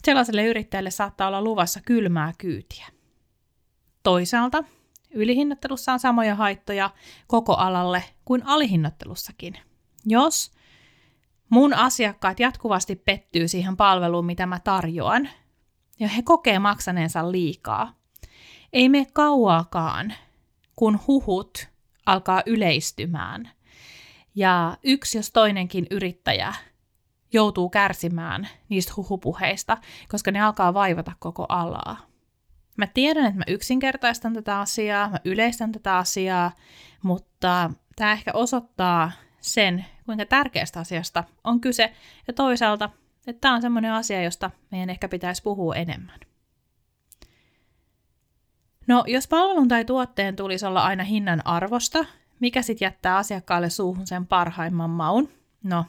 sellaiselle 0.06 0.46
yrittäjälle 0.46 0.92
saattaa 0.92 1.28
olla 1.28 1.42
luvassa 1.42 1.82
kylmää 1.86 2.34
kyytiä. 2.38 2.88
Toisaalta 4.04 4.64
ylihinnottelussa 5.12 5.94
on 5.94 6.00
samoja 6.00 6.36
haittoja 6.36 6.90
koko 7.28 7.54
alalle 7.54 8.04
kuin 8.26 8.46
alihinnottelussakin. 8.46 9.58
Jos 10.06 10.52
mun 11.50 11.74
asiakkaat 11.74 12.40
jatkuvasti 12.40 12.96
pettyy 12.96 13.48
siihen 13.48 13.78
palveluun, 13.78 14.26
mitä 14.26 14.46
mä 14.46 14.60
tarjoan, 14.60 15.30
ja 16.00 16.08
he 16.08 16.22
kokee 16.22 16.60
maksaneensa 16.60 17.32
liikaa. 17.32 17.94
Ei 18.74 18.90
mene 18.90 19.08
kauaakaan, 19.14 20.14
kun 20.76 21.00
huhut 21.08 21.68
alkaa 22.06 22.44
yleistymään. 22.46 23.50
Ja 24.36 24.78
yksi 24.84 25.18
jos 25.18 25.32
toinenkin 25.32 25.88
yrittäjä 25.92 26.54
joutuu 27.34 27.70
kärsimään 27.70 28.48
niistä 28.70 28.94
huhupuheista, 28.98 29.78
koska 30.10 30.32
ne 30.32 30.42
alkaa 30.42 30.74
vaivata 30.74 31.12
koko 31.20 31.46
alaa. 31.50 31.98
Mä 32.78 32.88
tiedän, 32.88 33.26
että 33.26 33.38
mä 33.38 33.44
yksinkertaistan 33.48 34.34
tätä 34.34 34.60
asiaa, 34.60 35.10
mä 35.10 35.20
yleistän 35.26 35.72
tätä 35.72 35.98
asiaa, 35.98 36.52
mutta 37.04 37.72
tämä 37.96 38.12
ehkä 38.12 38.32
osoittaa 38.34 39.12
sen, 39.42 39.86
kuinka 40.06 40.26
tärkeästä 40.26 40.80
asiasta 40.80 41.24
on 41.44 41.62
kyse, 41.62 41.94
ja 42.28 42.34
toisaalta 42.34 42.90
että 43.28 43.42
tämä 43.42 43.56
on 43.56 43.62
semmoinen 43.62 43.94
asia, 43.94 44.24
josta 44.24 44.52
meidän 44.72 44.90
ehkä 44.90 45.08
pitäisi 45.08 45.44
puhua 45.44 45.76
enemmän. 45.76 46.20
No, 48.88 49.04
jos 49.08 49.28
palvelun 49.28 49.68
tai 49.68 49.86
tuotteen 49.86 50.36
tulisi 50.36 50.66
olla 50.66 50.84
aina 50.84 51.04
hinnan 51.04 51.48
arvosta, 51.48 52.06
mikä 52.40 52.62
sitten 52.62 52.86
jättää 52.86 53.18
asiakkaalle 53.18 53.70
suuhun 53.70 54.08
sen 54.08 54.28
parhaimman 54.28 54.90
maun? 54.90 55.30
No, 55.64 55.86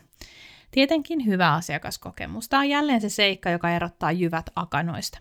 tietenkin 0.71 1.26
hyvä 1.26 1.52
asiakaskokemus. 1.52 2.49
Tämä 2.49 2.61
on 2.61 2.68
jälleen 2.68 3.00
se 3.00 3.09
seikka, 3.09 3.50
joka 3.50 3.71
erottaa 3.71 4.12
jyvät 4.12 4.50
akanoista. 4.57 5.18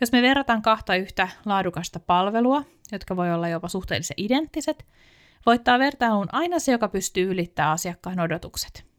Jos 0.00 0.12
me 0.12 0.22
verrataan 0.22 0.62
kahta 0.62 0.96
yhtä 0.96 1.28
laadukasta 1.44 2.00
palvelua, 2.00 2.64
jotka 2.92 3.16
voi 3.16 3.32
olla 3.32 3.48
jopa 3.48 3.68
suhteellisen 3.68 4.14
identtiset, 4.16 4.86
voittaa 5.46 5.78
vertailun 5.78 6.28
aina 6.32 6.58
se, 6.58 6.72
joka 6.72 6.88
pystyy 6.88 7.30
ylittämään 7.30 7.72
asiakkaan 7.72 8.20
odotukset. 8.20 8.93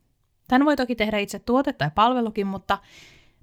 Tämän 0.47 0.65
voi 0.65 0.75
toki 0.75 0.95
tehdä 0.95 1.17
itse 1.17 1.39
tuote 1.39 1.73
tai 1.73 1.91
palvelukin, 1.95 2.47
mutta 2.47 2.77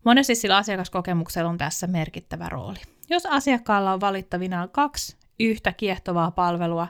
monesti 0.05 0.35
sillä 0.35 0.57
asiakaskokemuksella 0.57 1.51
on 1.51 1.59
tässä 1.59 1.87
merkittävä 1.87 2.49
rooli. 2.49 2.79
Jos 3.11 3.27
asiakkaalla 3.27 3.93
on 3.93 4.01
valittavinaan 4.01 4.71
kaksi 4.71 5.17
yhtä 5.41 5.73
kiehtovaa 5.73 6.31
palvelua, 6.31 6.89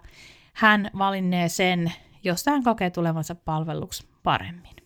hän 0.53 0.91
valinnee 0.99 1.49
sen, 1.49 1.93
jos 2.25 2.47
hän 2.47 2.63
kokee 2.63 2.91
tulevansa 2.91 3.35
palveluksi 3.35 4.07
paremmin. 4.23 4.77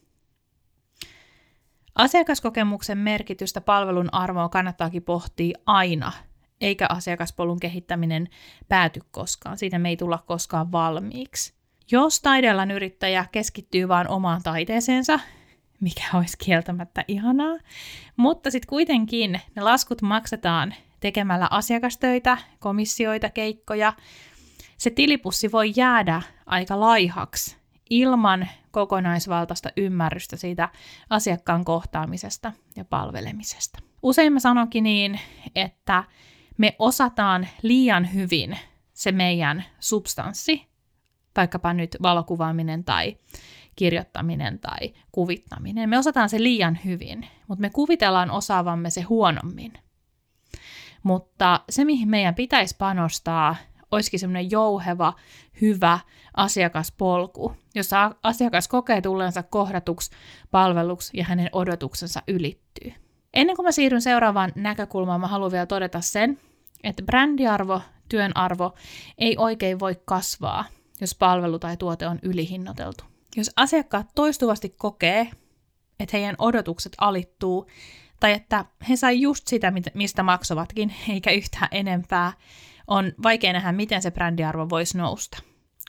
Asiakaskokemuksen 1.94 2.98
merkitystä 2.98 3.60
palvelun 3.60 4.14
arvoa 4.14 4.48
kannattaakin 4.48 5.02
pohtia 5.02 5.58
aina, 5.66 6.12
eikä 6.60 6.86
asiakaspolun 6.88 7.60
kehittäminen 7.60 8.28
pääty 8.68 9.00
koskaan. 9.10 9.58
Siitä 9.58 9.78
me 9.78 9.88
ei 9.88 9.96
tulla 9.96 10.18
koskaan 10.26 10.72
valmiiksi. 10.72 11.55
Jos 11.90 12.20
taidealan 12.20 12.70
yrittäjä 12.70 13.26
keskittyy 13.32 13.88
vain 13.88 14.08
omaan 14.08 14.42
taiteeseensa, 14.42 15.20
mikä 15.80 16.02
olisi 16.14 16.38
kieltämättä 16.38 17.04
ihanaa, 17.08 17.56
mutta 18.16 18.50
sitten 18.50 18.68
kuitenkin 18.68 19.40
ne 19.56 19.62
laskut 19.62 20.02
maksetaan 20.02 20.74
tekemällä 21.00 21.48
asiakastöitä, 21.50 22.38
komissioita, 22.58 23.30
keikkoja, 23.30 23.92
se 24.78 24.90
tilipussi 24.90 25.52
voi 25.52 25.72
jäädä 25.76 26.22
aika 26.46 26.80
laihaksi 26.80 27.56
ilman 27.90 28.48
kokonaisvaltaista 28.70 29.70
ymmärrystä 29.76 30.36
siitä 30.36 30.68
asiakkaan 31.10 31.64
kohtaamisesta 31.64 32.52
ja 32.76 32.84
palvelemisesta. 32.84 33.78
Usein 34.02 34.32
mä 34.32 34.40
sanonkin 34.40 34.84
niin, 34.84 35.20
että 35.54 36.04
me 36.58 36.76
osataan 36.78 37.48
liian 37.62 38.14
hyvin 38.14 38.58
se 38.92 39.12
meidän 39.12 39.64
substanssi, 39.80 40.75
vaikkapa 41.36 41.72
nyt 41.72 41.96
valokuvaaminen 42.02 42.84
tai 42.84 43.16
kirjoittaminen 43.76 44.58
tai 44.58 44.94
kuvittaminen. 45.12 45.88
Me 45.88 45.98
osataan 45.98 46.28
se 46.28 46.42
liian 46.42 46.78
hyvin, 46.84 47.26
mutta 47.48 47.60
me 47.60 47.70
kuvitellaan 47.70 48.30
osaavamme 48.30 48.90
se 48.90 49.00
huonommin. 49.00 49.72
Mutta 51.02 51.60
se, 51.70 51.84
mihin 51.84 52.08
meidän 52.08 52.34
pitäisi 52.34 52.76
panostaa, 52.78 53.56
olisikin 53.90 54.20
semmoinen 54.20 54.50
jouheva, 54.50 55.14
hyvä 55.60 55.98
asiakaspolku, 56.36 57.56
jossa 57.74 58.14
asiakas 58.22 58.68
kokee 58.68 59.00
tulleensa 59.00 59.42
kohdatuksi, 59.42 60.10
palveluksi 60.50 61.18
ja 61.18 61.24
hänen 61.24 61.48
odotuksensa 61.52 62.22
ylittyy. 62.28 62.92
Ennen 63.34 63.56
kuin 63.56 63.66
mä 63.66 63.72
siirryn 63.72 64.02
seuraavaan 64.02 64.52
näkökulmaan, 64.54 65.20
mä 65.20 65.26
haluan 65.26 65.52
vielä 65.52 65.66
todeta 65.66 66.00
sen, 66.00 66.38
että 66.84 67.02
brändiarvo, 67.02 67.82
työn 68.08 68.36
arvo 68.36 68.74
ei 69.18 69.36
oikein 69.38 69.80
voi 69.80 69.96
kasvaa, 70.04 70.64
jos 71.00 71.14
palvelu 71.14 71.58
tai 71.58 71.76
tuote 71.76 72.06
on 72.06 72.18
ylihinnoiteltu. 72.22 73.04
Jos 73.36 73.50
asiakkaat 73.56 74.06
toistuvasti 74.14 74.68
kokee, 74.68 75.30
että 76.00 76.16
heidän 76.16 76.34
odotukset 76.38 76.92
alittuu, 76.98 77.66
tai 78.20 78.32
että 78.32 78.64
he 78.88 78.96
sai 78.96 79.20
just 79.20 79.48
sitä, 79.48 79.72
mistä 79.94 80.22
maksavatkin, 80.22 80.94
eikä 81.08 81.30
yhtään 81.30 81.68
enempää, 81.70 82.32
on 82.86 83.12
vaikea 83.22 83.52
nähdä, 83.52 83.72
miten 83.72 84.02
se 84.02 84.10
brändiarvo 84.10 84.68
voisi 84.70 84.98
nousta. 84.98 85.38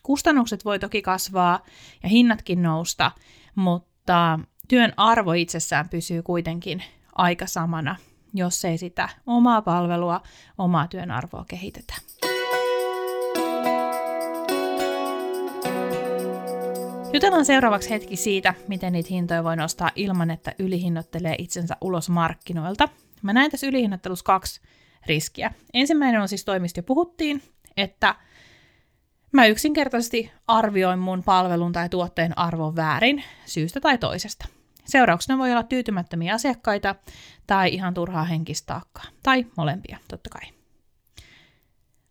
Kustannukset 0.04 0.66
voi 0.66 0.80
toki 0.80 1.02
kasvaa 1.02 1.64
ja 2.04 2.10
hinnatkin 2.10 2.64
nousta, 2.64 3.12
mutta 3.56 4.40
työn 4.68 4.94
arvo 4.98 5.34
itsessään 5.34 5.90
pysyy 5.90 6.24
kuitenkin 6.24 6.84
aika 7.16 7.48
samana, 7.48 7.96
jos 8.34 8.66
ei 8.66 8.78
sitä 8.78 9.10
omaa 9.26 9.62
palvelua, 9.62 10.22
omaa 10.58 10.88
työn 10.88 11.12
arvoa 11.12 11.46
kehitetä. 11.48 11.94
Jutellaan 17.18 17.46
seuraavaksi 17.46 17.90
hetki 17.90 18.16
siitä, 18.16 18.54
miten 18.68 18.94
niitä 18.94 19.10
hintoja 19.10 19.44
voi 19.44 19.56
nostaa 19.56 19.92
ilman, 19.96 20.32
että 20.32 20.52
ylihinnoittelee 20.60 21.36
itsensä 21.38 21.78
ulos 21.82 22.10
markkinoilta. 22.10 22.90
Mä 23.22 23.34
näen 23.34 23.52
tässä 23.52 23.68
ylihinnoittelussa 23.68 24.24
kaksi 24.24 24.62
riskiä. 25.06 25.54
Ensimmäinen 25.74 26.22
on 26.22 26.28
siis 26.28 26.46
toimista 26.46 26.80
jo 26.80 26.84
puhuttiin, 26.84 27.42
että 27.78 28.16
mä 29.32 29.46
yksinkertaisesti 29.46 30.32
arvioin 30.48 31.00
mun 31.00 31.24
palvelun 31.24 31.72
tai 31.72 31.90
tuotteen 31.90 32.38
arvon 32.38 32.76
väärin 32.76 33.24
syystä 33.46 33.80
tai 33.80 33.98
toisesta. 33.98 34.46
Seurauksena 34.86 35.38
voi 35.38 35.52
olla 35.52 35.64
tyytymättömiä 35.64 36.34
asiakkaita 36.34 36.96
tai 37.48 37.74
ihan 37.74 37.94
turhaa 37.94 38.24
henkistä 38.24 38.68
taakkaa, 38.68 39.06
tai 39.24 39.46
molempia 39.58 39.98
totta 40.08 40.30
kai. 40.30 40.52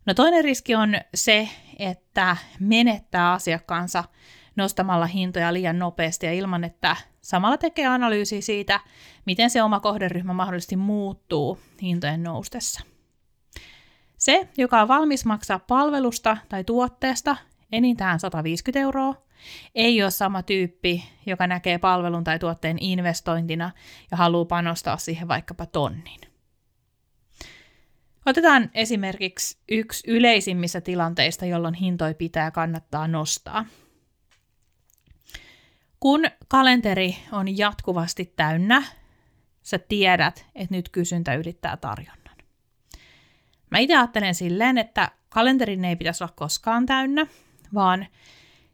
No 0.06 0.14
toinen 0.14 0.44
riski 0.44 0.75
on 0.75 0.94
se, 1.14 1.48
että 1.78 2.36
menettää 2.60 3.32
asiakkaansa 3.32 4.04
nostamalla 4.56 5.06
hintoja 5.06 5.52
liian 5.52 5.78
nopeasti 5.78 6.26
ja 6.26 6.32
ilman, 6.32 6.64
että 6.64 6.96
samalla 7.20 7.58
tekee 7.58 7.86
analyysi 7.86 8.42
siitä, 8.42 8.80
miten 9.25 9.50
se 9.50 9.62
oma 9.62 9.80
kohderyhmä 9.80 10.32
mahdollisesti 10.32 10.76
muuttuu 10.76 11.58
hintojen 11.82 12.22
noustessa. 12.22 12.80
Se, 14.18 14.48
joka 14.56 14.82
on 14.82 14.88
valmis 14.88 15.25
maksaa 15.25 15.58
palvelusta 15.58 16.36
tai 16.48 16.64
tuotteesta 16.64 17.36
enintään 17.72 18.20
150 18.20 18.80
euroa, 18.80 19.14
ei 19.75 20.02
ole 20.02 20.10
sama 20.10 20.42
tyyppi, 20.42 21.04
joka 21.26 21.46
näkee 21.46 21.78
palvelun 21.78 22.25
tai 22.25 22.38
tuotteen 22.38 22.76
investointina 22.80 23.70
ja 24.10 24.16
haluaa 24.16 24.44
panostaa 24.44 24.96
siihen 24.96 25.28
vaikkapa 25.28 25.66
tonnin. 25.66 26.20
Otetaan 28.26 28.70
esimerkiksi 28.75 29.58
yksi 29.68 30.10
yleisimmissä 30.10 30.80
tilanteista, 30.80 31.46
jolloin 31.46 31.75
hintoi 31.75 32.14
pitää 32.14 32.50
kannattaa 32.50 33.08
nostaa. 33.08 33.66
Kun 36.00 36.24
kalenteri 36.48 37.16
on 37.32 37.58
jatkuvasti 37.58 38.32
täynnä, 38.36 38.82
sä 39.62 39.78
tiedät, 39.78 40.46
että 40.54 40.74
nyt 40.74 40.88
kysyntä 40.88 41.34
ylittää 41.34 41.76
tarjonnan. 41.76 42.36
Mä 43.70 43.78
itse 43.78 43.96
ajattelen 43.96 44.34
silleen, 44.34 44.78
että 44.78 45.10
kalenterin 45.28 45.84
ei 45.84 45.96
pitäisi 45.96 46.24
olla 46.24 46.32
koskaan 46.36 46.86
täynnä, 46.86 47.26
vaan 47.74 48.06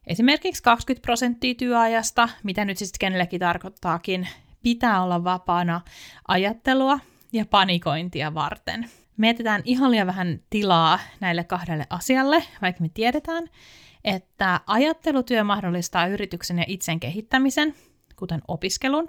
esimerkiksi 0.06 0.62
20 0.62 1.02
prosenttia 1.02 1.54
työajasta, 1.54 2.28
mitä 2.42 2.64
nyt 2.64 2.78
siis 2.78 2.92
kenellekin 2.98 3.40
tarkoittaakin, 3.40 4.28
pitää 4.62 5.02
olla 5.02 5.24
vapaana 5.24 5.80
ajattelua 6.28 6.98
ja 7.32 7.46
panikointia 7.46 8.34
varten. 8.34 8.90
Me 9.16 9.26
jätetään 9.26 9.62
ihan 9.64 9.90
liian 9.90 10.06
vähän 10.06 10.40
tilaa 10.50 10.98
näille 11.20 11.44
kahdelle 11.44 11.86
asialle, 11.90 12.44
vaikka 12.62 12.82
me 12.82 12.90
tiedetään, 12.94 13.44
että 14.04 14.60
ajattelutyö 14.66 15.44
mahdollistaa 15.44 16.06
yrityksen 16.06 16.58
ja 16.58 16.64
itsen 16.68 17.00
kehittämisen, 17.00 17.74
kuten 18.16 18.42
opiskelun. 18.48 19.08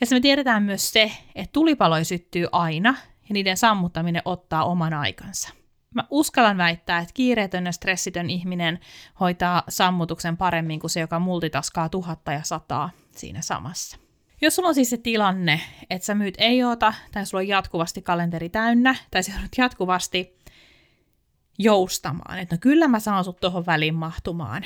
Ja 0.00 0.06
me 0.10 0.20
tiedetään 0.20 0.62
myös 0.62 0.90
se, 0.90 1.12
että 1.34 1.52
tulipaloja 1.52 2.04
syttyy 2.04 2.46
aina 2.52 2.94
ja 3.28 3.32
niiden 3.32 3.56
sammuttaminen 3.56 4.22
ottaa 4.24 4.64
oman 4.64 4.94
aikansa. 4.94 5.48
Mä 5.94 6.04
uskallan 6.10 6.56
väittää, 6.58 6.98
että 6.98 7.14
kiireetön 7.14 7.66
ja 7.66 7.72
stressitön 7.72 8.30
ihminen 8.30 8.78
hoitaa 9.20 9.62
sammutuksen 9.68 10.36
paremmin 10.36 10.80
kuin 10.80 10.90
se, 10.90 11.00
joka 11.00 11.18
multitaskaa 11.18 11.88
tuhatta 11.88 12.32
ja 12.32 12.40
sataa 12.42 12.90
siinä 13.10 13.42
samassa. 13.42 13.96
Jos 14.40 14.56
sulla 14.56 14.68
on 14.68 14.74
siis 14.74 14.90
se 14.90 14.96
tilanne, 14.96 15.60
että 15.90 16.06
sä 16.06 16.14
myyt 16.14 16.34
ei 16.38 16.64
oota, 16.64 16.94
tai 17.12 17.26
sulla 17.26 17.40
on 17.40 17.48
jatkuvasti 17.48 18.02
kalenteri 18.02 18.48
täynnä, 18.48 18.94
tai 19.10 19.22
sä 19.22 19.32
joudut 19.32 19.58
jatkuvasti 19.58 20.36
joustamaan, 21.58 22.38
että 22.38 22.54
no 22.54 22.58
kyllä 22.60 22.88
mä 22.88 23.00
saan 23.00 23.24
sut 23.24 23.40
tuohon 23.40 23.66
väliin 23.66 23.94
mahtumaan, 23.94 24.64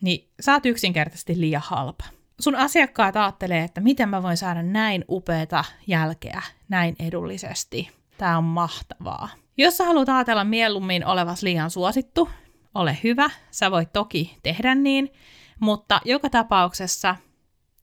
niin 0.00 0.30
sä 0.40 0.52
oot 0.52 0.66
yksinkertaisesti 0.66 1.40
liian 1.40 1.62
halpa. 1.64 2.04
Sun 2.40 2.56
asiakkaat 2.56 3.16
ajattelee, 3.16 3.64
että 3.64 3.80
miten 3.80 4.08
mä 4.08 4.22
voin 4.22 4.36
saada 4.36 4.62
näin 4.62 5.04
upeata 5.08 5.64
jälkeä 5.86 6.42
näin 6.68 6.96
edullisesti. 6.98 7.90
Tää 8.18 8.38
on 8.38 8.44
mahtavaa. 8.44 9.28
Jos 9.56 9.76
sä 9.76 9.84
haluat 9.84 10.08
ajatella 10.08 10.44
mieluummin 10.44 11.06
olevas 11.06 11.42
liian 11.42 11.70
suosittu, 11.70 12.28
ole 12.74 12.98
hyvä, 13.04 13.30
sä 13.50 13.70
voit 13.70 13.92
toki 13.92 14.38
tehdä 14.42 14.74
niin, 14.74 15.12
mutta 15.60 16.00
joka 16.04 16.30
tapauksessa, 16.30 17.16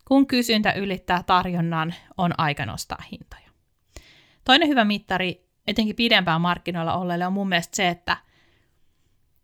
kun 0.08 0.28
kysyntä 0.28 0.72
ylittää 0.72 1.24
tarjonnan, 1.24 1.94
on 2.18 2.32
aika 2.38 2.66
nostaa 2.66 3.04
hintoja. 3.12 3.50
Toinen 4.44 4.68
hyvä 4.68 4.86
mittari, 4.86 5.48
etenkin 5.68 5.96
pidempään 5.96 6.42
markkinoilla 6.42 6.94
olleille, 6.94 7.28
on 7.28 7.34
mun 7.34 7.50
mielestä 7.50 7.76
se, 7.76 7.88
että 7.88 8.18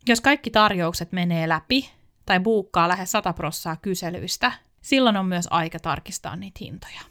jos 0.08 0.22
kaikki 0.22 0.50
tarjoukset 0.50 1.12
menee 1.12 1.50
läpi 1.50 1.90
tai 2.26 2.40
buukkaa 2.40 2.88
lähes 2.88 3.12
100 3.12 3.34
prossaa 3.34 3.76
kyselyistä, 3.76 4.52
silloin 4.82 5.18
on 5.18 5.26
myös 5.26 5.48
aika 5.50 5.80
tarkistaa 5.80 6.36
niitä 6.36 6.58
hintoja. 6.62 7.02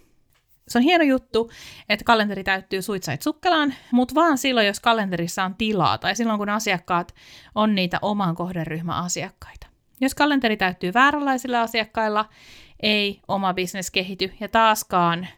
Se 0.68 0.78
on 0.78 0.83
hieno 0.85 1.05
juttu, 1.05 1.50
että 1.88 2.05
kalenteri 2.05 2.44
täyttyy 2.44 2.83
suitsait 2.83 3.22
sukkelaan, 3.22 3.74
mutta 3.92 4.14
vaan 4.14 4.38
silloin, 4.38 4.66
jos 4.66 4.81
kalenterissa 4.81 5.44
on 5.44 5.55
tilaa 5.55 5.98
tai 5.98 6.16
silloin, 6.16 6.38
kun 6.38 6.48
asiakkaat 6.48 7.14
on 7.55 7.74
niitä 7.74 7.98
oman 8.02 8.35
kohderyhmän 8.35 8.96
asiakkaita. 8.96 9.66
Jos 10.00 10.14
kalenteri 10.14 10.57
täyttyy 10.57 10.94
vääränlaisilla 10.94 11.61
asiakkailla, 11.61 12.28
ei 12.83 13.20
oma 13.28 13.55
bisnes 13.55 13.90
kehity 13.90 14.33
ja 14.40 14.48
taaskaan 14.48 15.28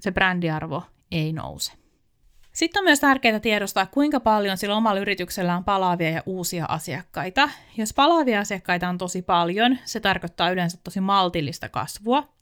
se 0.00 0.12
brändiarvo 0.12 0.82
ei 1.10 1.32
nouse. 1.32 1.81
Sitten 2.52 2.80
on 2.80 2.84
myös 2.84 3.00
tärkeää 3.00 3.40
tiedostaa, 3.40 3.86
kuinka 3.86 4.20
paljon 4.20 4.56
sillä 4.56 4.76
omalla 4.76 5.00
yrityksellä 5.00 5.56
on 5.56 5.64
palaavia 5.64 6.10
ja 6.10 6.22
uusia 6.26 6.66
asiakkaita. 6.68 7.50
Jos 7.76 7.94
palaavia 7.94 8.40
asiakkaita 8.40 8.88
on 8.88 8.98
tosi 8.98 9.22
paljon, 9.22 9.78
se 9.84 10.00
tarkoittaa 10.00 10.50
yleensä 10.50 10.78
tosi 10.84 11.00
maltillista 11.00 11.68
kasvua. 11.68 12.32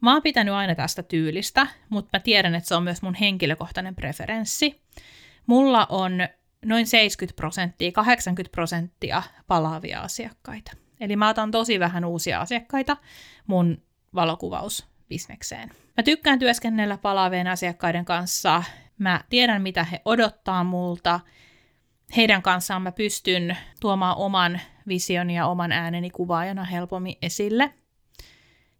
Mä 0.00 0.12
oon 0.12 0.22
pitänyt 0.22 0.54
aina 0.54 0.74
tästä 0.74 1.02
tyylistä, 1.02 1.66
mutta 1.88 2.18
mä 2.18 2.20
tiedän, 2.20 2.54
että 2.54 2.68
se 2.68 2.74
on 2.74 2.82
myös 2.82 3.02
mun 3.02 3.14
henkilökohtainen 3.14 3.94
preferenssi. 3.94 4.82
Mulla 5.46 5.86
on 5.88 6.12
noin 6.64 6.86
70 6.86 7.36
prosenttia, 7.36 7.92
80 7.92 8.52
prosenttia 8.52 9.22
palaavia 9.46 10.00
asiakkaita. 10.00 10.72
Eli 11.00 11.16
mä 11.16 11.28
otan 11.28 11.50
tosi 11.50 11.80
vähän 11.80 12.04
uusia 12.04 12.40
asiakkaita 12.40 12.96
mun 13.46 13.82
valokuvausbisnekseen. 14.14 15.70
Mä 15.96 16.02
tykkään 16.02 16.38
työskennellä 16.38 16.98
palaavien 16.98 17.46
asiakkaiden 17.46 18.04
kanssa 18.04 18.62
Mä 18.98 19.24
tiedän, 19.30 19.62
mitä 19.62 19.84
he 19.84 20.00
odottaa 20.04 20.64
multa. 20.64 21.20
Heidän 22.16 22.42
kanssaan 22.42 22.82
mä 22.82 22.92
pystyn 22.92 23.56
tuomaan 23.80 24.16
oman 24.16 24.60
vision 24.88 25.30
ja 25.30 25.46
oman 25.46 25.72
ääneni 25.72 26.10
kuvaajana 26.10 26.64
helpommin 26.64 27.16
esille. 27.22 27.74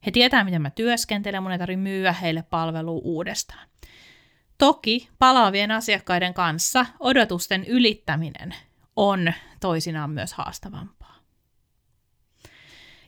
He 0.06 0.10
tietää, 0.10 0.44
miten 0.44 0.62
mä 0.62 0.70
työskentelen, 0.70 1.42
mun 1.42 1.52
ei 1.52 1.58
tarvitse 1.58 1.82
myyä 1.82 2.12
heille 2.12 2.42
palvelua 2.42 3.00
uudestaan. 3.04 3.68
Toki 4.58 5.08
palaavien 5.18 5.70
asiakkaiden 5.70 6.34
kanssa 6.34 6.86
odotusten 7.00 7.64
ylittäminen 7.64 8.54
on 8.96 9.32
toisinaan 9.60 10.10
myös 10.10 10.32
haastavampaa. 10.32 11.16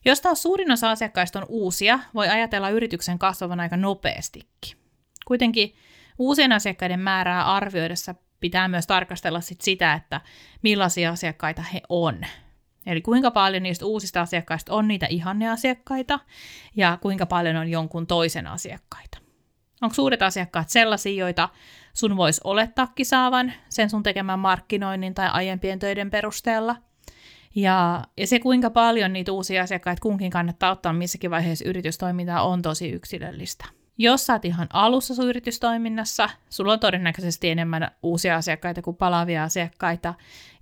Jos 0.04 0.20
taas 0.20 0.42
suurin 0.42 0.70
osa 0.70 0.90
asiakkaista 0.90 1.38
on 1.38 1.46
uusia, 1.48 1.98
voi 2.14 2.28
ajatella 2.28 2.70
yrityksen 2.70 3.18
kasvavan 3.18 3.60
aika 3.60 3.76
nopeastikin. 3.76 4.78
Kuitenkin 5.24 5.74
Uusien 6.18 6.52
asiakkaiden 6.52 7.00
määrää 7.00 7.44
arvioidessa 7.44 8.14
pitää 8.40 8.68
myös 8.68 8.86
tarkastella 8.86 9.40
sit 9.40 9.60
sitä, 9.60 9.92
että 9.92 10.20
millaisia 10.62 11.10
asiakkaita 11.10 11.62
he 11.62 11.80
on. 11.88 12.20
Eli 12.86 13.00
kuinka 13.00 13.30
paljon 13.30 13.62
niistä 13.62 13.86
uusista 13.86 14.20
asiakkaista 14.20 14.74
on 14.74 14.88
niitä 14.88 15.06
ihanneasiakkaita 15.10 16.20
ja 16.76 16.98
kuinka 17.00 17.26
paljon 17.26 17.56
on 17.56 17.68
jonkun 17.68 18.06
toisen 18.06 18.46
asiakkaita. 18.46 19.18
Onko 19.82 19.94
suuret 19.94 20.22
asiakkaat 20.22 20.68
sellaisia, 20.68 21.24
joita 21.24 21.48
sun 21.94 22.16
voisi 22.16 22.40
olettaakin 22.44 23.06
saavan 23.06 23.52
sen 23.68 23.90
sun 23.90 24.02
tekemän 24.02 24.38
markkinoinnin 24.38 25.14
tai 25.14 25.28
aiempien 25.32 25.78
töiden 25.78 26.10
perusteella? 26.10 26.76
Ja, 27.54 28.04
ja 28.16 28.26
se, 28.26 28.38
kuinka 28.38 28.70
paljon 28.70 29.12
niitä 29.12 29.32
uusia 29.32 29.62
asiakkaita 29.62 30.00
kunkin 30.00 30.30
kannattaa 30.30 30.70
ottaa 30.70 30.92
missäkin 30.92 31.30
vaiheessa 31.30 31.68
yritystoimintaa, 31.68 32.42
on 32.42 32.62
tosi 32.62 32.90
yksilöllistä. 32.90 33.64
Jos 33.98 34.26
sä 34.26 34.32
oot 34.32 34.44
ihan 34.44 34.68
alussa 34.72 35.14
sun 35.14 35.28
yritystoiminnassa, 35.28 36.30
sulla 36.50 36.72
on 36.72 36.80
todennäköisesti 36.80 37.50
enemmän 37.50 37.90
uusia 38.02 38.36
asiakkaita 38.36 38.82
kuin 38.82 38.96
palaavia 38.96 39.44
asiakkaita, 39.44 40.14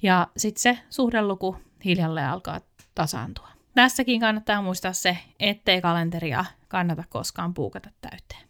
ja 0.03 0.29
sitten 0.37 0.63
se 0.63 0.79
suhdeluku 0.91 1.57
hiljalleen 1.85 2.29
alkaa 2.29 2.61
tasaantua. 2.95 3.49
Tässäkin 3.75 4.21
kannattaa 4.21 4.63
muistaa 4.63 4.93
se, 4.93 5.19
ettei 5.41 5.81
kalenteria 5.81 6.45
kannata 6.69 7.05
koskaan 7.09 7.55
puukata 7.55 7.91
täyteen. 8.01 8.49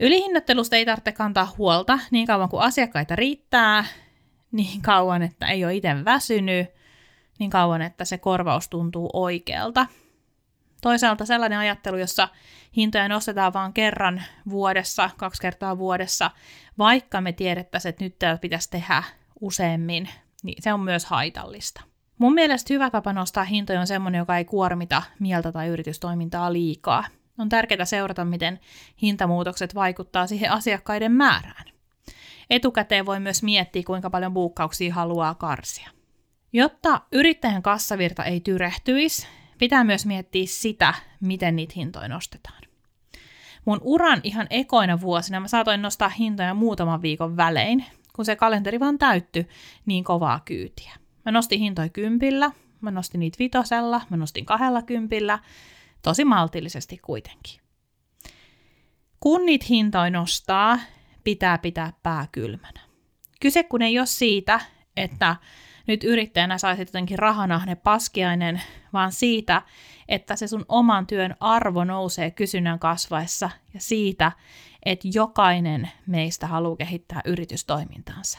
Ylihinnottelusta 0.00 0.76
ei 0.76 0.86
tarvitse 0.86 1.12
kantaa 1.12 1.54
huolta 1.58 1.98
niin 2.10 2.26
kauan 2.26 2.48
kuin 2.48 2.62
asiakkaita 2.62 3.16
riittää, 3.16 3.84
niin 4.52 4.82
kauan, 4.82 5.22
että 5.22 5.46
ei 5.46 5.64
ole 5.64 5.74
itse 5.74 6.04
väsynyt, 6.04 6.68
niin 7.38 7.50
kauan, 7.50 7.82
että 7.82 8.04
se 8.04 8.18
korvaus 8.18 8.68
tuntuu 8.68 9.10
oikealta– 9.12 9.86
Toisaalta 10.82 11.26
sellainen 11.26 11.58
ajattelu, 11.58 11.96
jossa 11.96 12.28
hintoja 12.76 13.08
nostetaan 13.08 13.52
vain 13.52 13.72
kerran 13.72 14.22
vuodessa, 14.50 15.10
kaksi 15.16 15.42
kertaa 15.42 15.78
vuodessa, 15.78 16.30
vaikka 16.78 17.20
me 17.20 17.32
tiedettäisiin, 17.32 17.90
että 17.90 18.04
nyt 18.04 18.18
tätä 18.18 18.38
pitäisi 18.40 18.70
tehdä 18.70 19.02
useammin, 19.40 20.08
niin 20.42 20.62
se 20.62 20.72
on 20.72 20.80
myös 20.80 21.04
haitallista. 21.04 21.80
Mun 22.18 22.34
mielestä 22.34 22.74
hyvä 22.74 22.90
tapa 22.90 23.12
nostaa 23.12 23.44
hintoja 23.44 23.80
on 23.80 23.86
sellainen, 23.86 24.18
joka 24.18 24.38
ei 24.38 24.44
kuormita 24.44 25.02
mieltä 25.18 25.52
tai 25.52 25.68
yritystoimintaa 25.68 26.52
liikaa. 26.52 27.04
On 27.38 27.48
tärkeää 27.48 27.84
seurata, 27.84 28.24
miten 28.24 28.60
hintamuutokset 29.02 29.74
vaikuttaa 29.74 30.26
siihen 30.26 30.50
asiakkaiden 30.50 31.12
määrään. 31.12 31.64
Etukäteen 32.50 33.06
voi 33.06 33.20
myös 33.20 33.42
miettiä, 33.42 33.82
kuinka 33.86 34.10
paljon 34.10 34.34
buukkauksia 34.34 34.94
haluaa 34.94 35.34
karsia. 35.34 35.90
Jotta 36.52 37.00
yrittäjän 37.12 37.62
kassavirta 37.62 38.24
ei 38.24 38.40
tyrehtyisi, 38.40 39.26
pitää 39.58 39.84
myös 39.84 40.06
miettiä 40.06 40.46
sitä, 40.46 40.94
miten 41.20 41.56
niitä 41.56 41.72
hintoja 41.76 42.08
nostetaan. 42.08 42.62
Mun 43.64 43.80
uran 43.82 44.20
ihan 44.22 44.46
ekoina 44.50 45.00
vuosina 45.00 45.40
mä 45.40 45.48
saatoin 45.48 45.82
nostaa 45.82 46.08
hintoja 46.08 46.54
muutaman 46.54 47.02
viikon 47.02 47.36
välein, 47.36 47.84
kun 48.12 48.24
se 48.24 48.36
kalenteri 48.36 48.80
vaan 48.80 48.98
täytty 48.98 49.48
niin 49.86 50.04
kovaa 50.04 50.40
kyytiä. 50.44 50.92
Mä 51.24 51.32
nostin 51.32 51.60
hintoja 51.60 51.88
kympillä, 51.88 52.50
mä 52.80 52.90
nostin 52.90 53.20
niitä 53.20 53.38
vitosella, 53.38 54.00
mä 54.10 54.16
nostin 54.16 54.46
kahdella 54.46 54.82
kympillä, 54.82 55.38
tosi 56.02 56.24
maltillisesti 56.24 56.98
kuitenkin. 56.98 57.60
Kun 59.20 59.46
niitä 59.46 59.66
hintoja 59.68 60.10
nostaa, 60.10 60.78
pitää 61.24 61.58
pitää 61.58 61.92
pää 62.02 62.26
kylmänä. 62.32 62.80
Kyse 63.40 63.62
kun 63.62 63.82
ei 63.82 63.98
ole 63.98 64.06
siitä, 64.06 64.60
että 64.96 65.36
nyt 65.88 66.04
yrittäjänä 66.04 66.58
saisit 66.58 66.88
jotenkin 66.88 67.18
rahanahne 67.18 67.74
paskiainen, 67.74 68.62
vaan 68.92 69.12
siitä, 69.12 69.62
että 70.08 70.36
se 70.36 70.48
sun 70.48 70.64
oman 70.68 71.06
työn 71.06 71.36
arvo 71.40 71.84
nousee 71.84 72.30
kysynnän 72.30 72.78
kasvaessa 72.78 73.50
ja 73.74 73.80
siitä, 73.80 74.32
että 74.84 75.08
jokainen 75.12 75.90
meistä 76.06 76.46
haluaa 76.46 76.76
kehittää 76.76 77.20
yritystoimintaansa. 77.24 78.38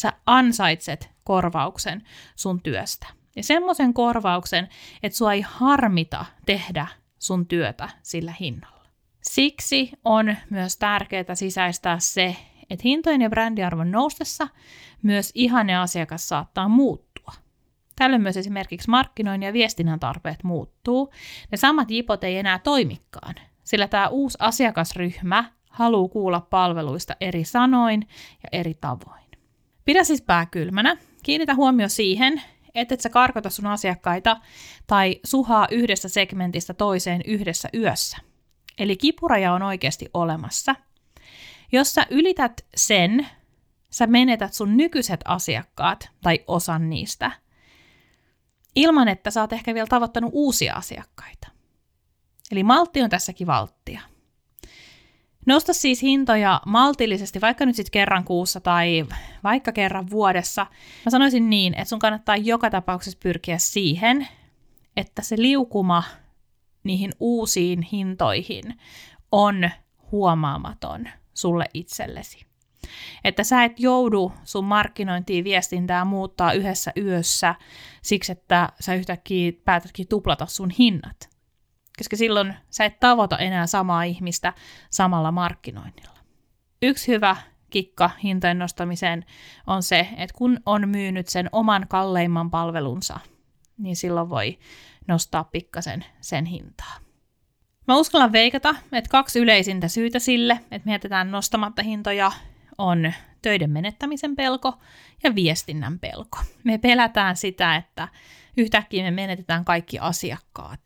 Sä 0.00 0.12
ansaitset 0.26 1.10
korvauksen 1.24 2.02
sun 2.36 2.62
työstä. 2.62 3.06
Ja 3.36 3.42
semmoisen 3.42 3.94
korvauksen, 3.94 4.68
että 5.02 5.18
sua 5.18 5.32
ei 5.32 5.40
harmita 5.40 6.24
tehdä 6.46 6.86
sun 7.18 7.46
työtä 7.46 7.88
sillä 8.02 8.34
hinnalla. 8.40 8.86
Siksi 9.22 9.90
on 10.04 10.36
myös 10.50 10.76
tärkeää 10.76 11.34
sisäistää 11.34 11.98
se, 11.98 12.36
että 12.70 12.82
hintojen 12.84 13.22
ja 13.22 13.30
brändiarvon 13.30 13.90
noustessa 13.90 14.48
myös 15.02 15.30
ihanne 15.34 15.76
asiakas 15.76 16.28
saattaa 16.28 16.68
muuttua. 16.68 17.32
Tällöin 17.96 18.22
myös 18.22 18.36
esimerkiksi 18.36 18.90
markkinoinnin 18.90 19.46
ja 19.46 19.52
viestinnän 19.52 20.00
tarpeet 20.00 20.44
muuttuu. 20.44 21.12
Ne 21.50 21.56
samat 21.56 21.90
jipot 21.90 22.24
ei 22.24 22.38
enää 22.38 22.58
toimikaan, 22.58 23.34
sillä 23.64 23.88
tämä 23.88 24.08
uusi 24.08 24.38
asiakasryhmä 24.40 25.44
haluaa 25.70 26.08
kuulla 26.08 26.40
palveluista 26.40 27.16
eri 27.20 27.44
sanoin 27.44 28.08
ja 28.42 28.48
eri 28.52 28.74
tavoin. 28.74 29.26
Pidä 29.84 30.04
siis 30.04 30.22
pää 30.22 30.46
kylmänä. 30.46 30.96
Kiinnitä 31.22 31.54
huomio 31.54 31.88
siihen, 31.88 32.42
että 32.74 32.94
et 32.94 33.00
sä 33.00 33.08
karkota 33.08 33.50
sun 33.50 33.66
asiakkaita 33.66 34.36
tai 34.86 35.20
suhaa 35.24 35.68
yhdestä 35.70 36.08
segmentistä 36.08 36.74
toiseen 36.74 37.20
yhdessä 37.26 37.68
yössä. 37.74 38.16
Eli 38.78 38.96
kipuraja 38.96 39.52
on 39.52 39.62
oikeasti 39.62 40.08
olemassa. 40.14 40.74
Jos 41.72 41.94
sä 41.94 42.06
ylität 42.10 42.66
sen, 42.76 43.26
sä 43.90 44.06
menetät 44.06 44.54
sun 44.54 44.76
nykyiset 44.76 45.20
asiakkaat 45.24 46.10
tai 46.22 46.44
osan 46.46 46.90
niistä, 46.90 47.30
ilman 48.76 49.08
että 49.08 49.30
sä 49.30 49.40
oot 49.40 49.52
ehkä 49.52 49.74
vielä 49.74 49.86
tavoittanut 49.86 50.30
uusia 50.34 50.74
asiakkaita. 50.74 51.48
Eli 52.50 52.62
maltti 52.62 53.02
on 53.02 53.10
tässäkin 53.10 53.46
valttia. 53.46 54.00
Nosta 55.46 55.72
siis 55.72 56.02
hintoja 56.02 56.60
maltillisesti, 56.66 57.40
vaikka 57.40 57.66
nyt 57.66 57.76
sitten 57.76 57.90
kerran 57.90 58.24
kuussa 58.24 58.60
tai 58.60 59.06
vaikka 59.44 59.72
kerran 59.72 60.10
vuodessa. 60.10 60.66
Mä 61.04 61.10
sanoisin 61.10 61.50
niin, 61.50 61.74
että 61.74 61.84
sun 61.84 61.98
kannattaa 61.98 62.36
joka 62.36 62.70
tapauksessa 62.70 63.18
pyrkiä 63.22 63.58
siihen, 63.58 64.28
että 64.96 65.22
se 65.22 65.36
liukuma 65.38 66.02
niihin 66.84 67.12
uusiin 67.20 67.82
hintoihin 67.82 68.80
on 69.32 69.70
huomaamaton 70.12 71.08
sulle 71.36 71.64
itsellesi. 71.74 72.46
Että 73.24 73.44
sä 73.44 73.64
et 73.64 73.80
joudu 73.80 74.32
sun 74.44 74.64
markkinointiin 74.64 75.44
viestintää 75.44 76.04
muuttaa 76.04 76.52
yhdessä 76.52 76.92
yössä 76.96 77.54
siksi, 78.02 78.32
että 78.32 78.72
sä 78.80 78.94
yhtäkkiä 78.94 79.52
päätätkin 79.64 80.08
tuplata 80.08 80.46
sun 80.46 80.70
hinnat. 80.70 81.30
Koska 81.98 82.16
silloin 82.16 82.54
sä 82.70 82.84
et 82.84 83.00
tavoita 83.00 83.38
enää 83.38 83.66
samaa 83.66 84.02
ihmistä 84.02 84.52
samalla 84.90 85.32
markkinoinnilla. 85.32 86.18
Yksi 86.82 87.12
hyvä 87.12 87.36
kikka 87.70 88.10
hintojen 88.22 88.58
nostamiseen 88.58 89.24
on 89.66 89.82
se, 89.82 90.08
että 90.16 90.34
kun 90.38 90.60
on 90.66 90.88
myynyt 90.88 91.28
sen 91.28 91.48
oman 91.52 91.86
kalleimman 91.88 92.50
palvelunsa, 92.50 93.20
niin 93.78 93.96
silloin 93.96 94.30
voi 94.30 94.58
nostaa 95.08 95.44
pikkasen 95.44 96.04
sen 96.20 96.44
hintaa. 96.44 97.05
Mä 97.88 97.96
uskallan 97.96 98.32
veikata, 98.32 98.74
että 98.92 99.10
kaksi 99.10 99.38
yleisintä 99.38 99.88
syytä 99.88 100.18
sille, 100.18 100.60
että 100.70 100.86
me 100.86 100.92
jätetään 100.92 101.30
nostamatta 101.30 101.82
hintoja, 101.82 102.32
on 102.78 103.12
töiden 103.42 103.70
menettämisen 103.70 104.36
pelko 104.36 104.74
ja 105.22 105.34
viestinnän 105.34 105.98
pelko. 105.98 106.38
Me 106.64 106.78
pelätään 106.78 107.36
sitä, 107.36 107.76
että 107.76 108.08
yhtäkkiä 108.56 109.04
me 109.04 109.10
menetetään 109.10 109.64
kaikki 109.64 109.98
asiakkaat. 109.98 110.80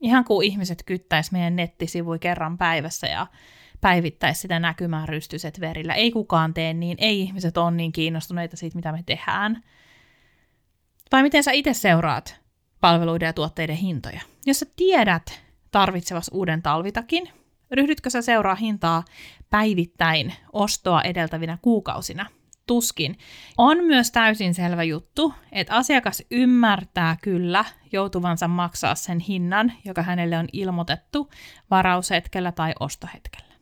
Ihan 0.00 0.24
kuin 0.24 0.46
ihmiset 0.46 0.82
kyttäisi 0.86 1.32
meidän 1.32 1.56
nettisivuja 1.56 2.18
kerran 2.18 2.58
päivässä 2.58 3.06
ja 3.06 3.26
päivittäisi 3.80 4.40
sitä 4.40 4.58
näkymää 4.58 5.06
rystyset 5.06 5.60
verillä. 5.60 5.94
Ei 5.94 6.10
kukaan 6.10 6.54
tee 6.54 6.74
niin, 6.74 6.96
ei 7.00 7.20
ihmiset 7.20 7.56
ole 7.56 7.70
niin 7.70 7.92
kiinnostuneita 7.92 8.56
siitä, 8.56 8.76
mitä 8.76 8.92
me 8.92 9.02
tehdään. 9.06 9.62
Vai 11.12 11.22
miten 11.22 11.42
sä 11.42 11.52
itse 11.52 11.74
seuraat 11.74 12.40
palveluiden 12.80 13.26
ja 13.26 13.32
tuotteiden 13.32 13.76
hintoja? 13.76 14.20
Jos 14.46 14.58
sä 14.58 14.66
tiedät, 14.76 15.47
tarvitsevas 15.70 16.30
uuden 16.32 16.62
talvitakin? 16.62 17.28
Ryhdytkö 17.70 18.10
sä 18.10 18.22
seuraa 18.22 18.54
hintaa 18.54 19.04
päivittäin 19.50 20.34
ostoa 20.52 21.02
edeltävinä 21.02 21.58
kuukausina? 21.62 22.26
Tuskin. 22.66 23.18
On 23.58 23.84
myös 23.84 24.10
täysin 24.10 24.54
selvä 24.54 24.82
juttu, 24.82 25.34
että 25.52 25.74
asiakas 25.74 26.22
ymmärtää 26.30 27.16
kyllä 27.22 27.64
joutuvansa 27.92 28.48
maksaa 28.48 28.94
sen 28.94 29.20
hinnan, 29.20 29.72
joka 29.84 30.02
hänelle 30.02 30.38
on 30.38 30.48
ilmoitettu 30.52 31.30
varaushetkellä 31.70 32.52
tai 32.52 32.72
ostohetkellä. 32.80 33.54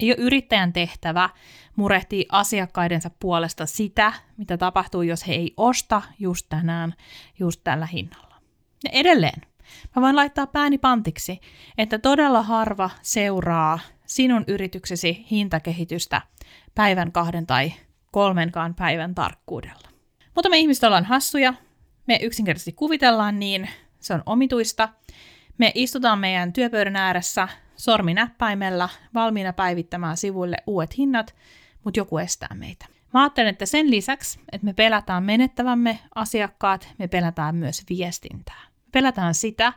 Ei 0.00 0.10
ole 0.10 0.16
yrittäjän 0.18 0.72
tehtävä 0.72 1.30
murehtia 1.76 2.24
asiakkaidensa 2.32 3.10
puolesta 3.20 3.66
sitä, 3.66 4.12
mitä 4.36 4.56
tapahtuu, 4.56 5.02
jos 5.02 5.26
he 5.26 5.32
ei 5.32 5.54
osta 5.56 6.02
just 6.18 6.46
tänään, 6.48 6.94
just 7.38 7.60
tällä 7.64 7.86
hinnalla. 7.86 8.36
Ja 8.84 8.90
edelleen, 8.92 9.42
Mä 9.96 10.02
voin 10.02 10.16
laittaa 10.16 10.46
pääni 10.46 10.78
pantiksi, 10.78 11.40
että 11.78 11.98
todella 11.98 12.42
harva 12.42 12.90
seuraa 13.02 13.78
sinun 14.06 14.44
yrityksesi 14.48 15.26
hintakehitystä 15.30 16.22
päivän 16.74 17.12
kahden 17.12 17.46
tai 17.46 17.72
kolmenkaan 18.12 18.74
päivän 18.74 19.14
tarkkuudella. 19.14 19.88
Mutta 20.34 20.50
me 20.50 20.58
ihmiset 20.58 20.84
ollaan 20.84 21.04
hassuja, 21.04 21.54
me 22.06 22.18
yksinkertaisesti 22.22 22.72
kuvitellaan 22.72 23.38
niin, 23.38 23.68
se 24.00 24.14
on 24.14 24.22
omituista. 24.26 24.88
Me 25.58 25.72
istutaan 25.74 26.18
meidän 26.18 26.52
työpöydän 26.52 26.96
ääressä 26.96 27.48
sorminäppäimellä 27.76 28.88
valmiina 29.14 29.52
päivittämään 29.52 30.16
sivuille 30.16 30.56
uudet 30.66 30.98
hinnat, 30.98 31.34
mutta 31.84 32.00
joku 32.00 32.18
estää 32.18 32.54
meitä. 32.54 32.86
Mä 33.14 33.22
ajattelen, 33.22 33.50
että 33.50 33.66
sen 33.66 33.90
lisäksi, 33.90 34.40
että 34.52 34.64
me 34.64 34.72
pelätään 34.72 35.22
menettävämme 35.22 35.98
asiakkaat, 36.14 36.88
me 36.98 37.08
pelätään 37.08 37.56
myös 37.56 37.84
viestintää. 37.88 38.67
Pelätään 38.92 39.34
sitä, 39.34 39.72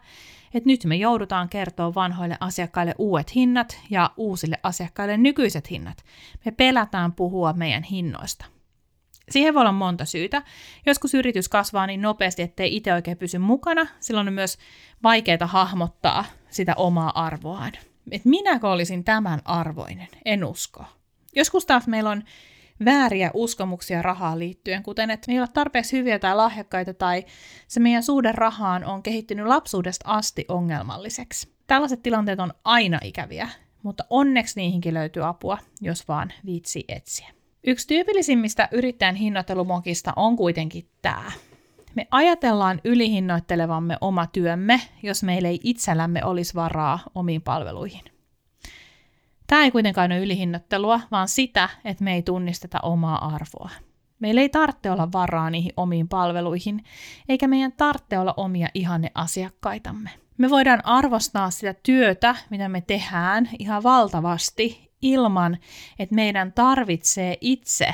että 0.53 0.67
nyt 0.67 0.85
me 0.85 0.95
joudutaan 0.95 1.49
kertoa 1.49 1.95
vanhoille 1.95 2.37
asiakkaille 2.39 2.95
uudet 2.97 3.35
hinnat 3.35 3.79
ja 3.89 4.11
uusille 4.17 4.57
asiakkaille 4.63 5.17
nykyiset 5.17 5.71
hinnat. 5.71 6.03
Me 6.45 6.51
pelätään 6.51 7.13
puhua 7.13 7.53
meidän 7.53 7.83
hinnoista. 7.83 8.45
Siihen 9.29 9.53
voi 9.53 9.61
olla 9.61 9.71
monta 9.71 10.05
syytä. 10.05 10.41
Joskus 10.85 11.13
yritys 11.13 11.49
kasvaa 11.49 11.87
niin 11.87 12.01
nopeasti, 12.01 12.41
ettei 12.41 12.75
itse 12.75 12.93
oikein 12.93 13.17
pysy 13.17 13.37
mukana. 13.37 13.87
Silloin 13.99 14.27
on 14.27 14.33
myös 14.33 14.57
vaikeaa 15.03 15.47
hahmottaa 15.47 16.25
sitä 16.49 16.73
omaa 16.77 17.25
arvoaan. 17.25 17.71
Et 18.11 18.25
minäkö 18.25 18.69
olisin 18.69 19.03
tämän 19.03 19.41
arvoinen? 19.45 20.07
En 20.25 20.45
usko. 20.45 20.85
Joskus 21.35 21.65
taas 21.65 21.87
meillä 21.87 22.09
on 22.09 22.23
vääriä 22.85 23.31
uskomuksia 23.33 24.01
rahaan 24.01 24.39
liittyen, 24.39 24.83
kuten 24.83 25.11
että 25.11 25.31
me 25.31 25.33
ei 25.33 25.39
ole 25.39 25.47
tarpeeksi 25.53 25.97
hyviä 25.97 26.19
tai 26.19 26.35
lahjakkaita 26.35 26.93
tai 26.93 27.25
se 27.67 27.79
meidän 27.79 28.03
suhde 28.03 28.31
rahaan 28.31 28.85
on 28.85 29.03
kehittynyt 29.03 29.47
lapsuudesta 29.47 30.09
asti 30.09 30.45
ongelmalliseksi. 30.47 31.51
Tällaiset 31.67 32.03
tilanteet 32.03 32.39
on 32.39 32.53
aina 32.63 32.99
ikäviä, 33.03 33.49
mutta 33.83 34.03
onneksi 34.09 34.59
niihinkin 34.59 34.93
löytyy 34.93 35.27
apua, 35.27 35.57
jos 35.81 36.07
vaan 36.07 36.33
viitsi 36.45 36.85
etsiä. 36.87 37.27
Yksi 37.63 37.87
tyypillisimmistä 37.87 38.69
yrittäjän 38.71 39.15
hinnoittelumokista 39.15 40.13
on 40.15 40.35
kuitenkin 40.35 40.87
tämä. 41.01 41.31
Me 41.95 42.07
ajatellaan 42.11 42.81
ylihinnoittelevamme 42.83 43.97
oma 44.01 44.27
työmme, 44.27 44.81
jos 45.03 45.23
meillä 45.23 45.49
ei 45.49 45.59
itsellämme 45.63 46.25
olisi 46.25 46.53
varaa 46.55 46.99
omiin 47.15 47.41
palveluihin. 47.41 48.10
Tämä 49.51 49.63
ei 49.63 49.71
kuitenkaan 49.71 50.11
ole 50.11 50.19
ylihinnottelua, 50.19 50.99
vaan 51.11 51.27
sitä, 51.27 51.69
että 51.85 52.03
me 52.03 52.13
ei 52.13 52.21
tunnisteta 52.21 52.79
omaa 52.83 53.25
arvoa. 53.35 53.69
Meillä 54.19 54.41
ei 54.41 54.49
tarvitse 54.49 54.91
olla 54.91 55.11
varaa 55.11 55.49
niihin 55.49 55.73
omiin 55.77 56.07
palveluihin, 56.07 56.83
eikä 57.29 57.47
meidän 57.47 57.71
tarvitse 57.71 58.19
olla 58.19 58.33
omia 58.37 58.67
ihanne 58.73 59.11
asiakkaitamme. 59.15 60.09
Me 60.37 60.49
voidaan 60.49 60.85
arvostaa 60.85 61.51
sitä 61.51 61.73
työtä, 61.73 62.35
mitä 62.49 62.69
me 62.69 62.81
tehdään 62.81 63.49
ihan 63.59 63.83
valtavasti, 63.83 64.91
ilman, 65.01 65.57
että 65.99 66.15
meidän 66.15 66.53
tarvitsee 66.53 67.37
itse 67.41 67.93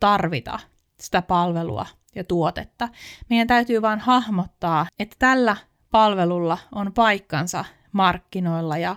tarvita 0.00 0.58
sitä 1.00 1.22
palvelua 1.22 1.86
ja 2.14 2.24
tuotetta. 2.24 2.88
Meidän 3.30 3.46
täytyy 3.46 3.82
vain 3.82 4.00
hahmottaa, 4.00 4.86
että 4.98 5.16
tällä 5.18 5.56
palvelulla 5.90 6.58
on 6.74 6.92
paikkansa 6.92 7.64
markkinoilla 7.92 8.78
ja 8.78 8.96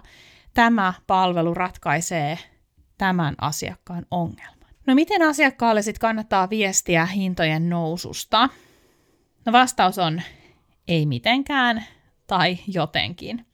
tämä 0.54 0.94
palvelu 1.08 1.54
ratkaisee 1.54 2.40
tämän 2.98 3.36
asiakkaan 3.42 4.06
ongelman. 4.12 4.70
No 4.88 4.96
miten 4.96 5.22
asiakkaalle 5.22 5.82
sitten 5.82 6.02
kannattaa 6.02 6.50
viestiä 6.50 7.06
hintojen 7.06 7.70
noususta? 7.70 8.50
No 9.46 9.52
vastaus 9.52 10.00
on 10.00 10.22
ei 10.88 11.06
mitenkään 11.06 11.84
tai 12.28 12.58
jotenkin. 12.68 13.46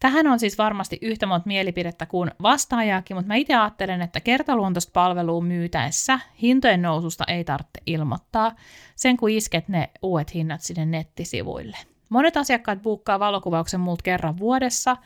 Tähän 0.00 0.26
on 0.26 0.38
siis 0.38 0.58
varmasti 0.58 0.98
yhtä 1.02 1.26
monta 1.26 1.46
mielipidettä 1.46 2.06
kuin 2.06 2.30
vastaajaakin, 2.42 3.16
mutta 3.16 3.28
mä 3.28 3.34
itse 3.34 3.54
ajattelen, 3.54 4.02
että 4.02 4.20
kertaluontoista 4.20 4.90
palvelua 4.92 5.40
myytäessä 5.40 6.20
hintojen 6.42 6.82
noususta 6.82 7.24
ei 7.28 7.44
tarvitse 7.44 7.80
ilmoittaa, 7.86 8.52
sen 8.96 9.16
kun 9.16 9.30
isket 9.30 9.68
ne 9.68 9.90
uudet 10.02 10.34
hinnat 10.34 10.60
sinne 10.60 10.86
nettisivuille. 10.86 11.76
Monet 12.08 12.36
asiakkaat 12.36 12.82
buukkaa 12.82 13.20
valokuvauksen 13.20 13.80
muut 13.80 14.02
kerran 14.02 14.38
vuodessa, 14.38 14.96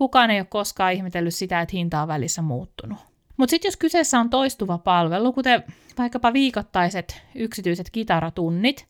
kukaan 0.00 0.30
ei 0.30 0.40
ole 0.40 0.46
koskaan 0.50 0.92
ihmetellyt 0.92 1.34
sitä, 1.34 1.60
että 1.60 1.76
hinta 1.76 2.02
on 2.02 2.08
välissä 2.08 2.42
muuttunut. 2.42 2.98
Mutta 3.36 3.50
sitten 3.50 3.68
jos 3.68 3.76
kyseessä 3.76 4.20
on 4.20 4.30
toistuva 4.30 4.78
palvelu, 4.78 5.32
kuten 5.32 5.62
vaikkapa 5.98 6.32
viikoittaiset 6.32 7.22
yksityiset 7.34 7.90
kitaratunnit, 7.90 8.86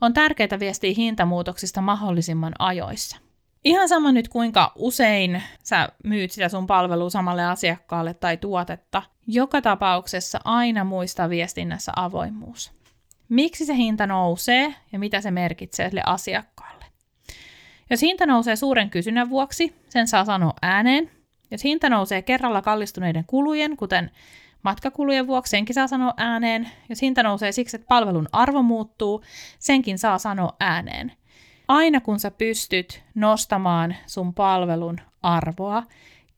on 0.00 0.12
tärkeää 0.12 0.58
viestiä 0.60 0.94
hintamuutoksista 0.96 1.80
mahdollisimman 1.80 2.52
ajoissa. 2.58 3.16
Ihan 3.64 3.88
sama 3.88 4.12
nyt 4.12 4.28
kuinka 4.28 4.72
usein 4.76 5.42
sä 5.62 5.88
myyt 6.04 6.30
sitä 6.30 6.48
sun 6.48 6.66
palvelua 6.66 7.10
samalle 7.10 7.44
asiakkaalle 7.44 8.14
tai 8.14 8.36
tuotetta. 8.36 9.02
Joka 9.26 9.62
tapauksessa 9.62 10.40
aina 10.44 10.84
muista 10.84 11.28
viestinnässä 11.28 11.92
avoimuus. 11.96 12.72
Miksi 13.28 13.66
se 13.66 13.76
hinta 13.76 14.06
nousee 14.06 14.74
ja 14.92 14.98
mitä 14.98 15.20
se 15.20 15.30
merkitsee 15.30 15.88
sille 15.88 16.02
asiakkaalle. 16.06 16.77
Jos 17.90 18.02
hinta 18.02 18.26
nousee 18.26 18.56
suuren 18.56 18.90
kysynnän 18.90 19.30
vuoksi, 19.30 19.74
sen 19.88 20.08
saa 20.08 20.24
sanoa 20.24 20.52
ääneen. 20.62 21.10
Jos 21.50 21.64
hinta 21.64 21.88
nousee 21.88 22.22
kerralla 22.22 22.62
kallistuneiden 22.62 23.24
kulujen, 23.26 23.76
kuten 23.76 24.10
matkakulujen 24.62 25.26
vuoksi, 25.26 25.50
senkin 25.50 25.74
saa 25.74 25.86
sanoa 25.86 26.14
ääneen. 26.16 26.70
Jos 26.88 27.02
hinta 27.02 27.22
nousee 27.22 27.52
siksi, 27.52 27.76
että 27.76 27.88
palvelun 27.88 28.28
arvo 28.32 28.62
muuttuu, 28.62 29.22
senkin 29.58 29.98
saa 29.98 30.18
sanoa 30.18 30.56
ääneen 30.60 31.12
aina 31.68 32.00
kun 32.00 32.20
sä 32.20 32.30
pystyt 32.30 33.02
nostamaan 33.14 33.96
sun 34.06 34.34
palvelun 34.34 35.00
arvoa, 35.22 35.82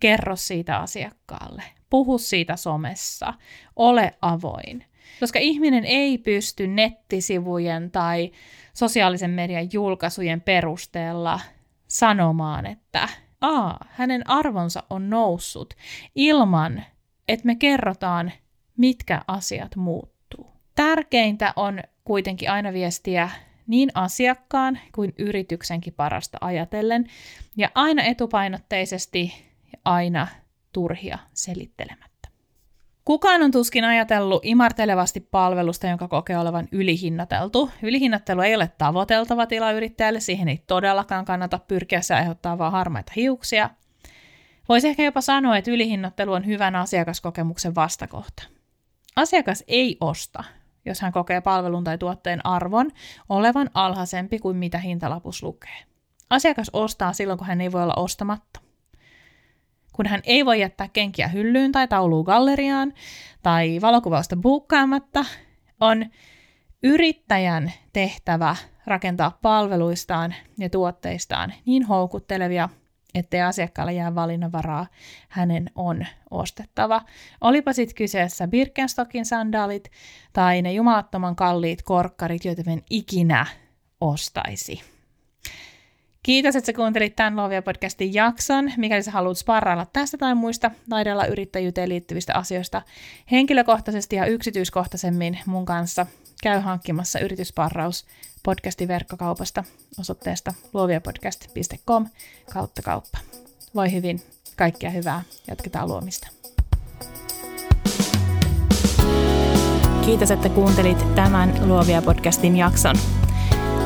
kerro 0.00 0.36
siitä 0.36 0.76
asiakkaalle. 0.76 1.62
Puhu 1.90 2.18
siitä 2.18 2.56
somessa. 2.56 3.34
Ole 3.76 4.14
avoin. 4.22 4.84
Koska 5.20 5.38
ihminen 5.38 5.84
ei 5.84 6.18
pysty 6.18 6.66
nettisivujen 6.66 7.90
tai 7.90 8.32
sosiaalisen 8.74 9.30
median 9.30 9.68
julkaisujen 9.72 10.40
perusteella 10.40 11.40
sanomaan, 11.88 12.66
että 12.66 13.08
Aa, 13.40 13.86
hänen 13.90 14.30
arvonsa 14.30 14.82
on 14.90 15.10
noussut 15.10 15.74
ilman, 16.14 16.84
että 17.28 17.46
me 17.46 17.54
kerrotaan, 17.54 18.32
mitkä 18.76 19.22
asiat 19.26 19.76
muuttuu. 19.76 20.52
Tärkeintä 20.74 21.52
on 21.56 21.80
kuitenkin 22.04 22.50
aina 22.50 22.72
viestiä 22.72 23.30
niin 23.66 23.90
asiakkaan 23.94 24.78
kuin 24.94 25.14
yrityksenkin 25.18 25.94
parasta 25.94 26.38
ajatellen, 26.40 27.06
ja 27.56 27.70
aina 27.74 28.02
etupainotteisesti 28.02 29.32
ja 29.72 29.78
aina 29.84 30.26
turhia 30.72 31.18
selittelemättä. 31.34 32.09
Kukaan 33.10 33.42
on 33.42 33.50
tuskin 33.50 33.84
ajatellut 33.84 34.44
imartelevasti 34.44 35.20
palvelusta, 35.20 35.86
jonka 35.86 36.08
kokee 36.08 36.38
olevan 36.38 36.68
ylihinnateltu. 36.72 37.70
Ylihinnattelu 37.82 38.40
ei 38.40 38.54
ole 38.54 38.70
tavoiteltava 38.78 39.46
tila 39.46 39.72
yrittäjälle, 39.72 40.20
siihen 40.20 40.48
ei 40.48 40.64
todellakaan 40.66 41.24
kannata 41.24 41.58
pyrkiä, 41.58 42.00
se 42.00 42.14
aiheuttaa 42.14 42.58
vain 42.58 42.72
harmaita 42.72 43.12
hiuksia. 43.16 43.70
Voisi 44.68 44.88
ehkä 44.88 45.02
jopa 45.02 45.20
sanoa, 45.20 45.56
että 45.56 45.70
ylihinnoittelu 45.70 46.32
on 46.32 46.46
hyvän 46.46 46.76
asiakaskokemuksen 46.76 47.74
vastakohta. 47.74 48.42
Asiakas 49.16 49.64
ei 49.68 49.96
osta, 50.00 50.44
jos 50.84 51.00
hän 51.00 51.12
kokee 51.12 51.40
palvelun 51.40 51.84
tai 51.84 51.98
tuotteen 51.98 52.46
arvon 52.46 52.90
olevan 53.28 53.70
alhaisempi 53.74 54.38
kuin 54.38 54.56
mitä 54.56 54.78
hintalapus 54.78 55.42
lukee. 55.42 55.84
Asiakas 56.30 56.70
ostaa 56.72 57.12
silloin, 57.12 57.38
kun 57.38 57.46
hän 57.46 57.60
ei 57.60 57.72
voi 57.72 57.82
olla 57.82 57.94
ostamatta. 57.96 58.69
Kun 59.92 60.06
hän 60.06 60.20
ei 60.24 60.46
voi 60.46 60.60
jättää 60.60 60.88
kenkiä 60.92 61.28
hyllyyn 61.28 61.72
tai 61.72 61.88
tauluun 61.88 62.24
galleriaan 62.24 62.92
tai 63.42 63.78
valokuvausta 63.80 64.36
buukkaamatta, 64.36 65.24
on 65.80 66.06
yrittäjän 66.82 67.72
tehtävä 67.92 68.56
rakentaa 68.86 69.38
palveluistaan 69.42 70.34
ja 70.58 70.70
tuotteistaan 70.70 71.54
niin 71.66 71.86
houkuttelevia 71.86 72.68
ettei 73.14 73.42
asiakkaalle 73.42 73.92
jää 73.92 74.14
valinnanvaraa, 74.14 74.86
hänen 75.28 75.70
on 75.74 76.06
ostettava. 76.30 77.02
Olipa 77.40 77.72
sitten 77.72 77.94
kyseessä 77.94 78.48
Birkenstockin 78.48 79.26
sandaalit 79.26 79.90
tai 80.32 80.62
ne 80.62 80.72
jumalattoman 80.72 81.36
kalliit 81.36 81.82
korkkarit, 81.82 82.44
joita 82.44 82.62
en 82.66 82.82
ikinä 82.90 83.46
ostaisi. 84.00 84.99
Kiitos, 86.22 86.56
että 86.56 86.66
sä 86.66 86.72
kuuntelit 86.72 87.16
tämän 87.16 87.36
Luovia 87.36 87.62
podcastin 87.62 88.14
jakson. 88.14 88.72
Mikäli 88.76 89.02
sä 89.02 89.10
haluat 89.10 89.38
sparrailla 89.38 89.86
tästä 89.92 90.18
tai 90.18 90.34
muista 90.34 90.70
taidella 90.88 91.26
yrittäjyyteen 91.26 91.88
liittyvistä 91.88 92.34
asioista 92.34 92.82
henkilökohtaisesti 93.30 94.16
ja 94.16 94.26
yksityiskohtaisemmin 94.26 95.38
mun 95.46 95.66
kanssa, 95.66 96.06
käy 96.42 96.60
hankkimassa 96.60 97.18
yritysparraus 97.18 98.06
podcastin 98.42 98.88
verkkokaupasta 98.88 99.64
osoitteesta 100.00 100.54
luoviapodcast.com 100.72 102.06
kautta 102.52 102.82
kauppa. 102.82 103.18
Voi 103.74 103.92
hyvin, 103.92 104.22
kaikkia 104.56 104.90
hyvää, 104.90 105.22
jatketaan 105.48 105.88
luomista. 105.88 106.28
Kiitos, 110.04 110.30
että 110.30 110.48
kuuntelit 110.48 111.14
tämän 111.14 111.68
Luovia 111.68 112.02
podcastin 112.02 112.56
jakson. 112.56 112.96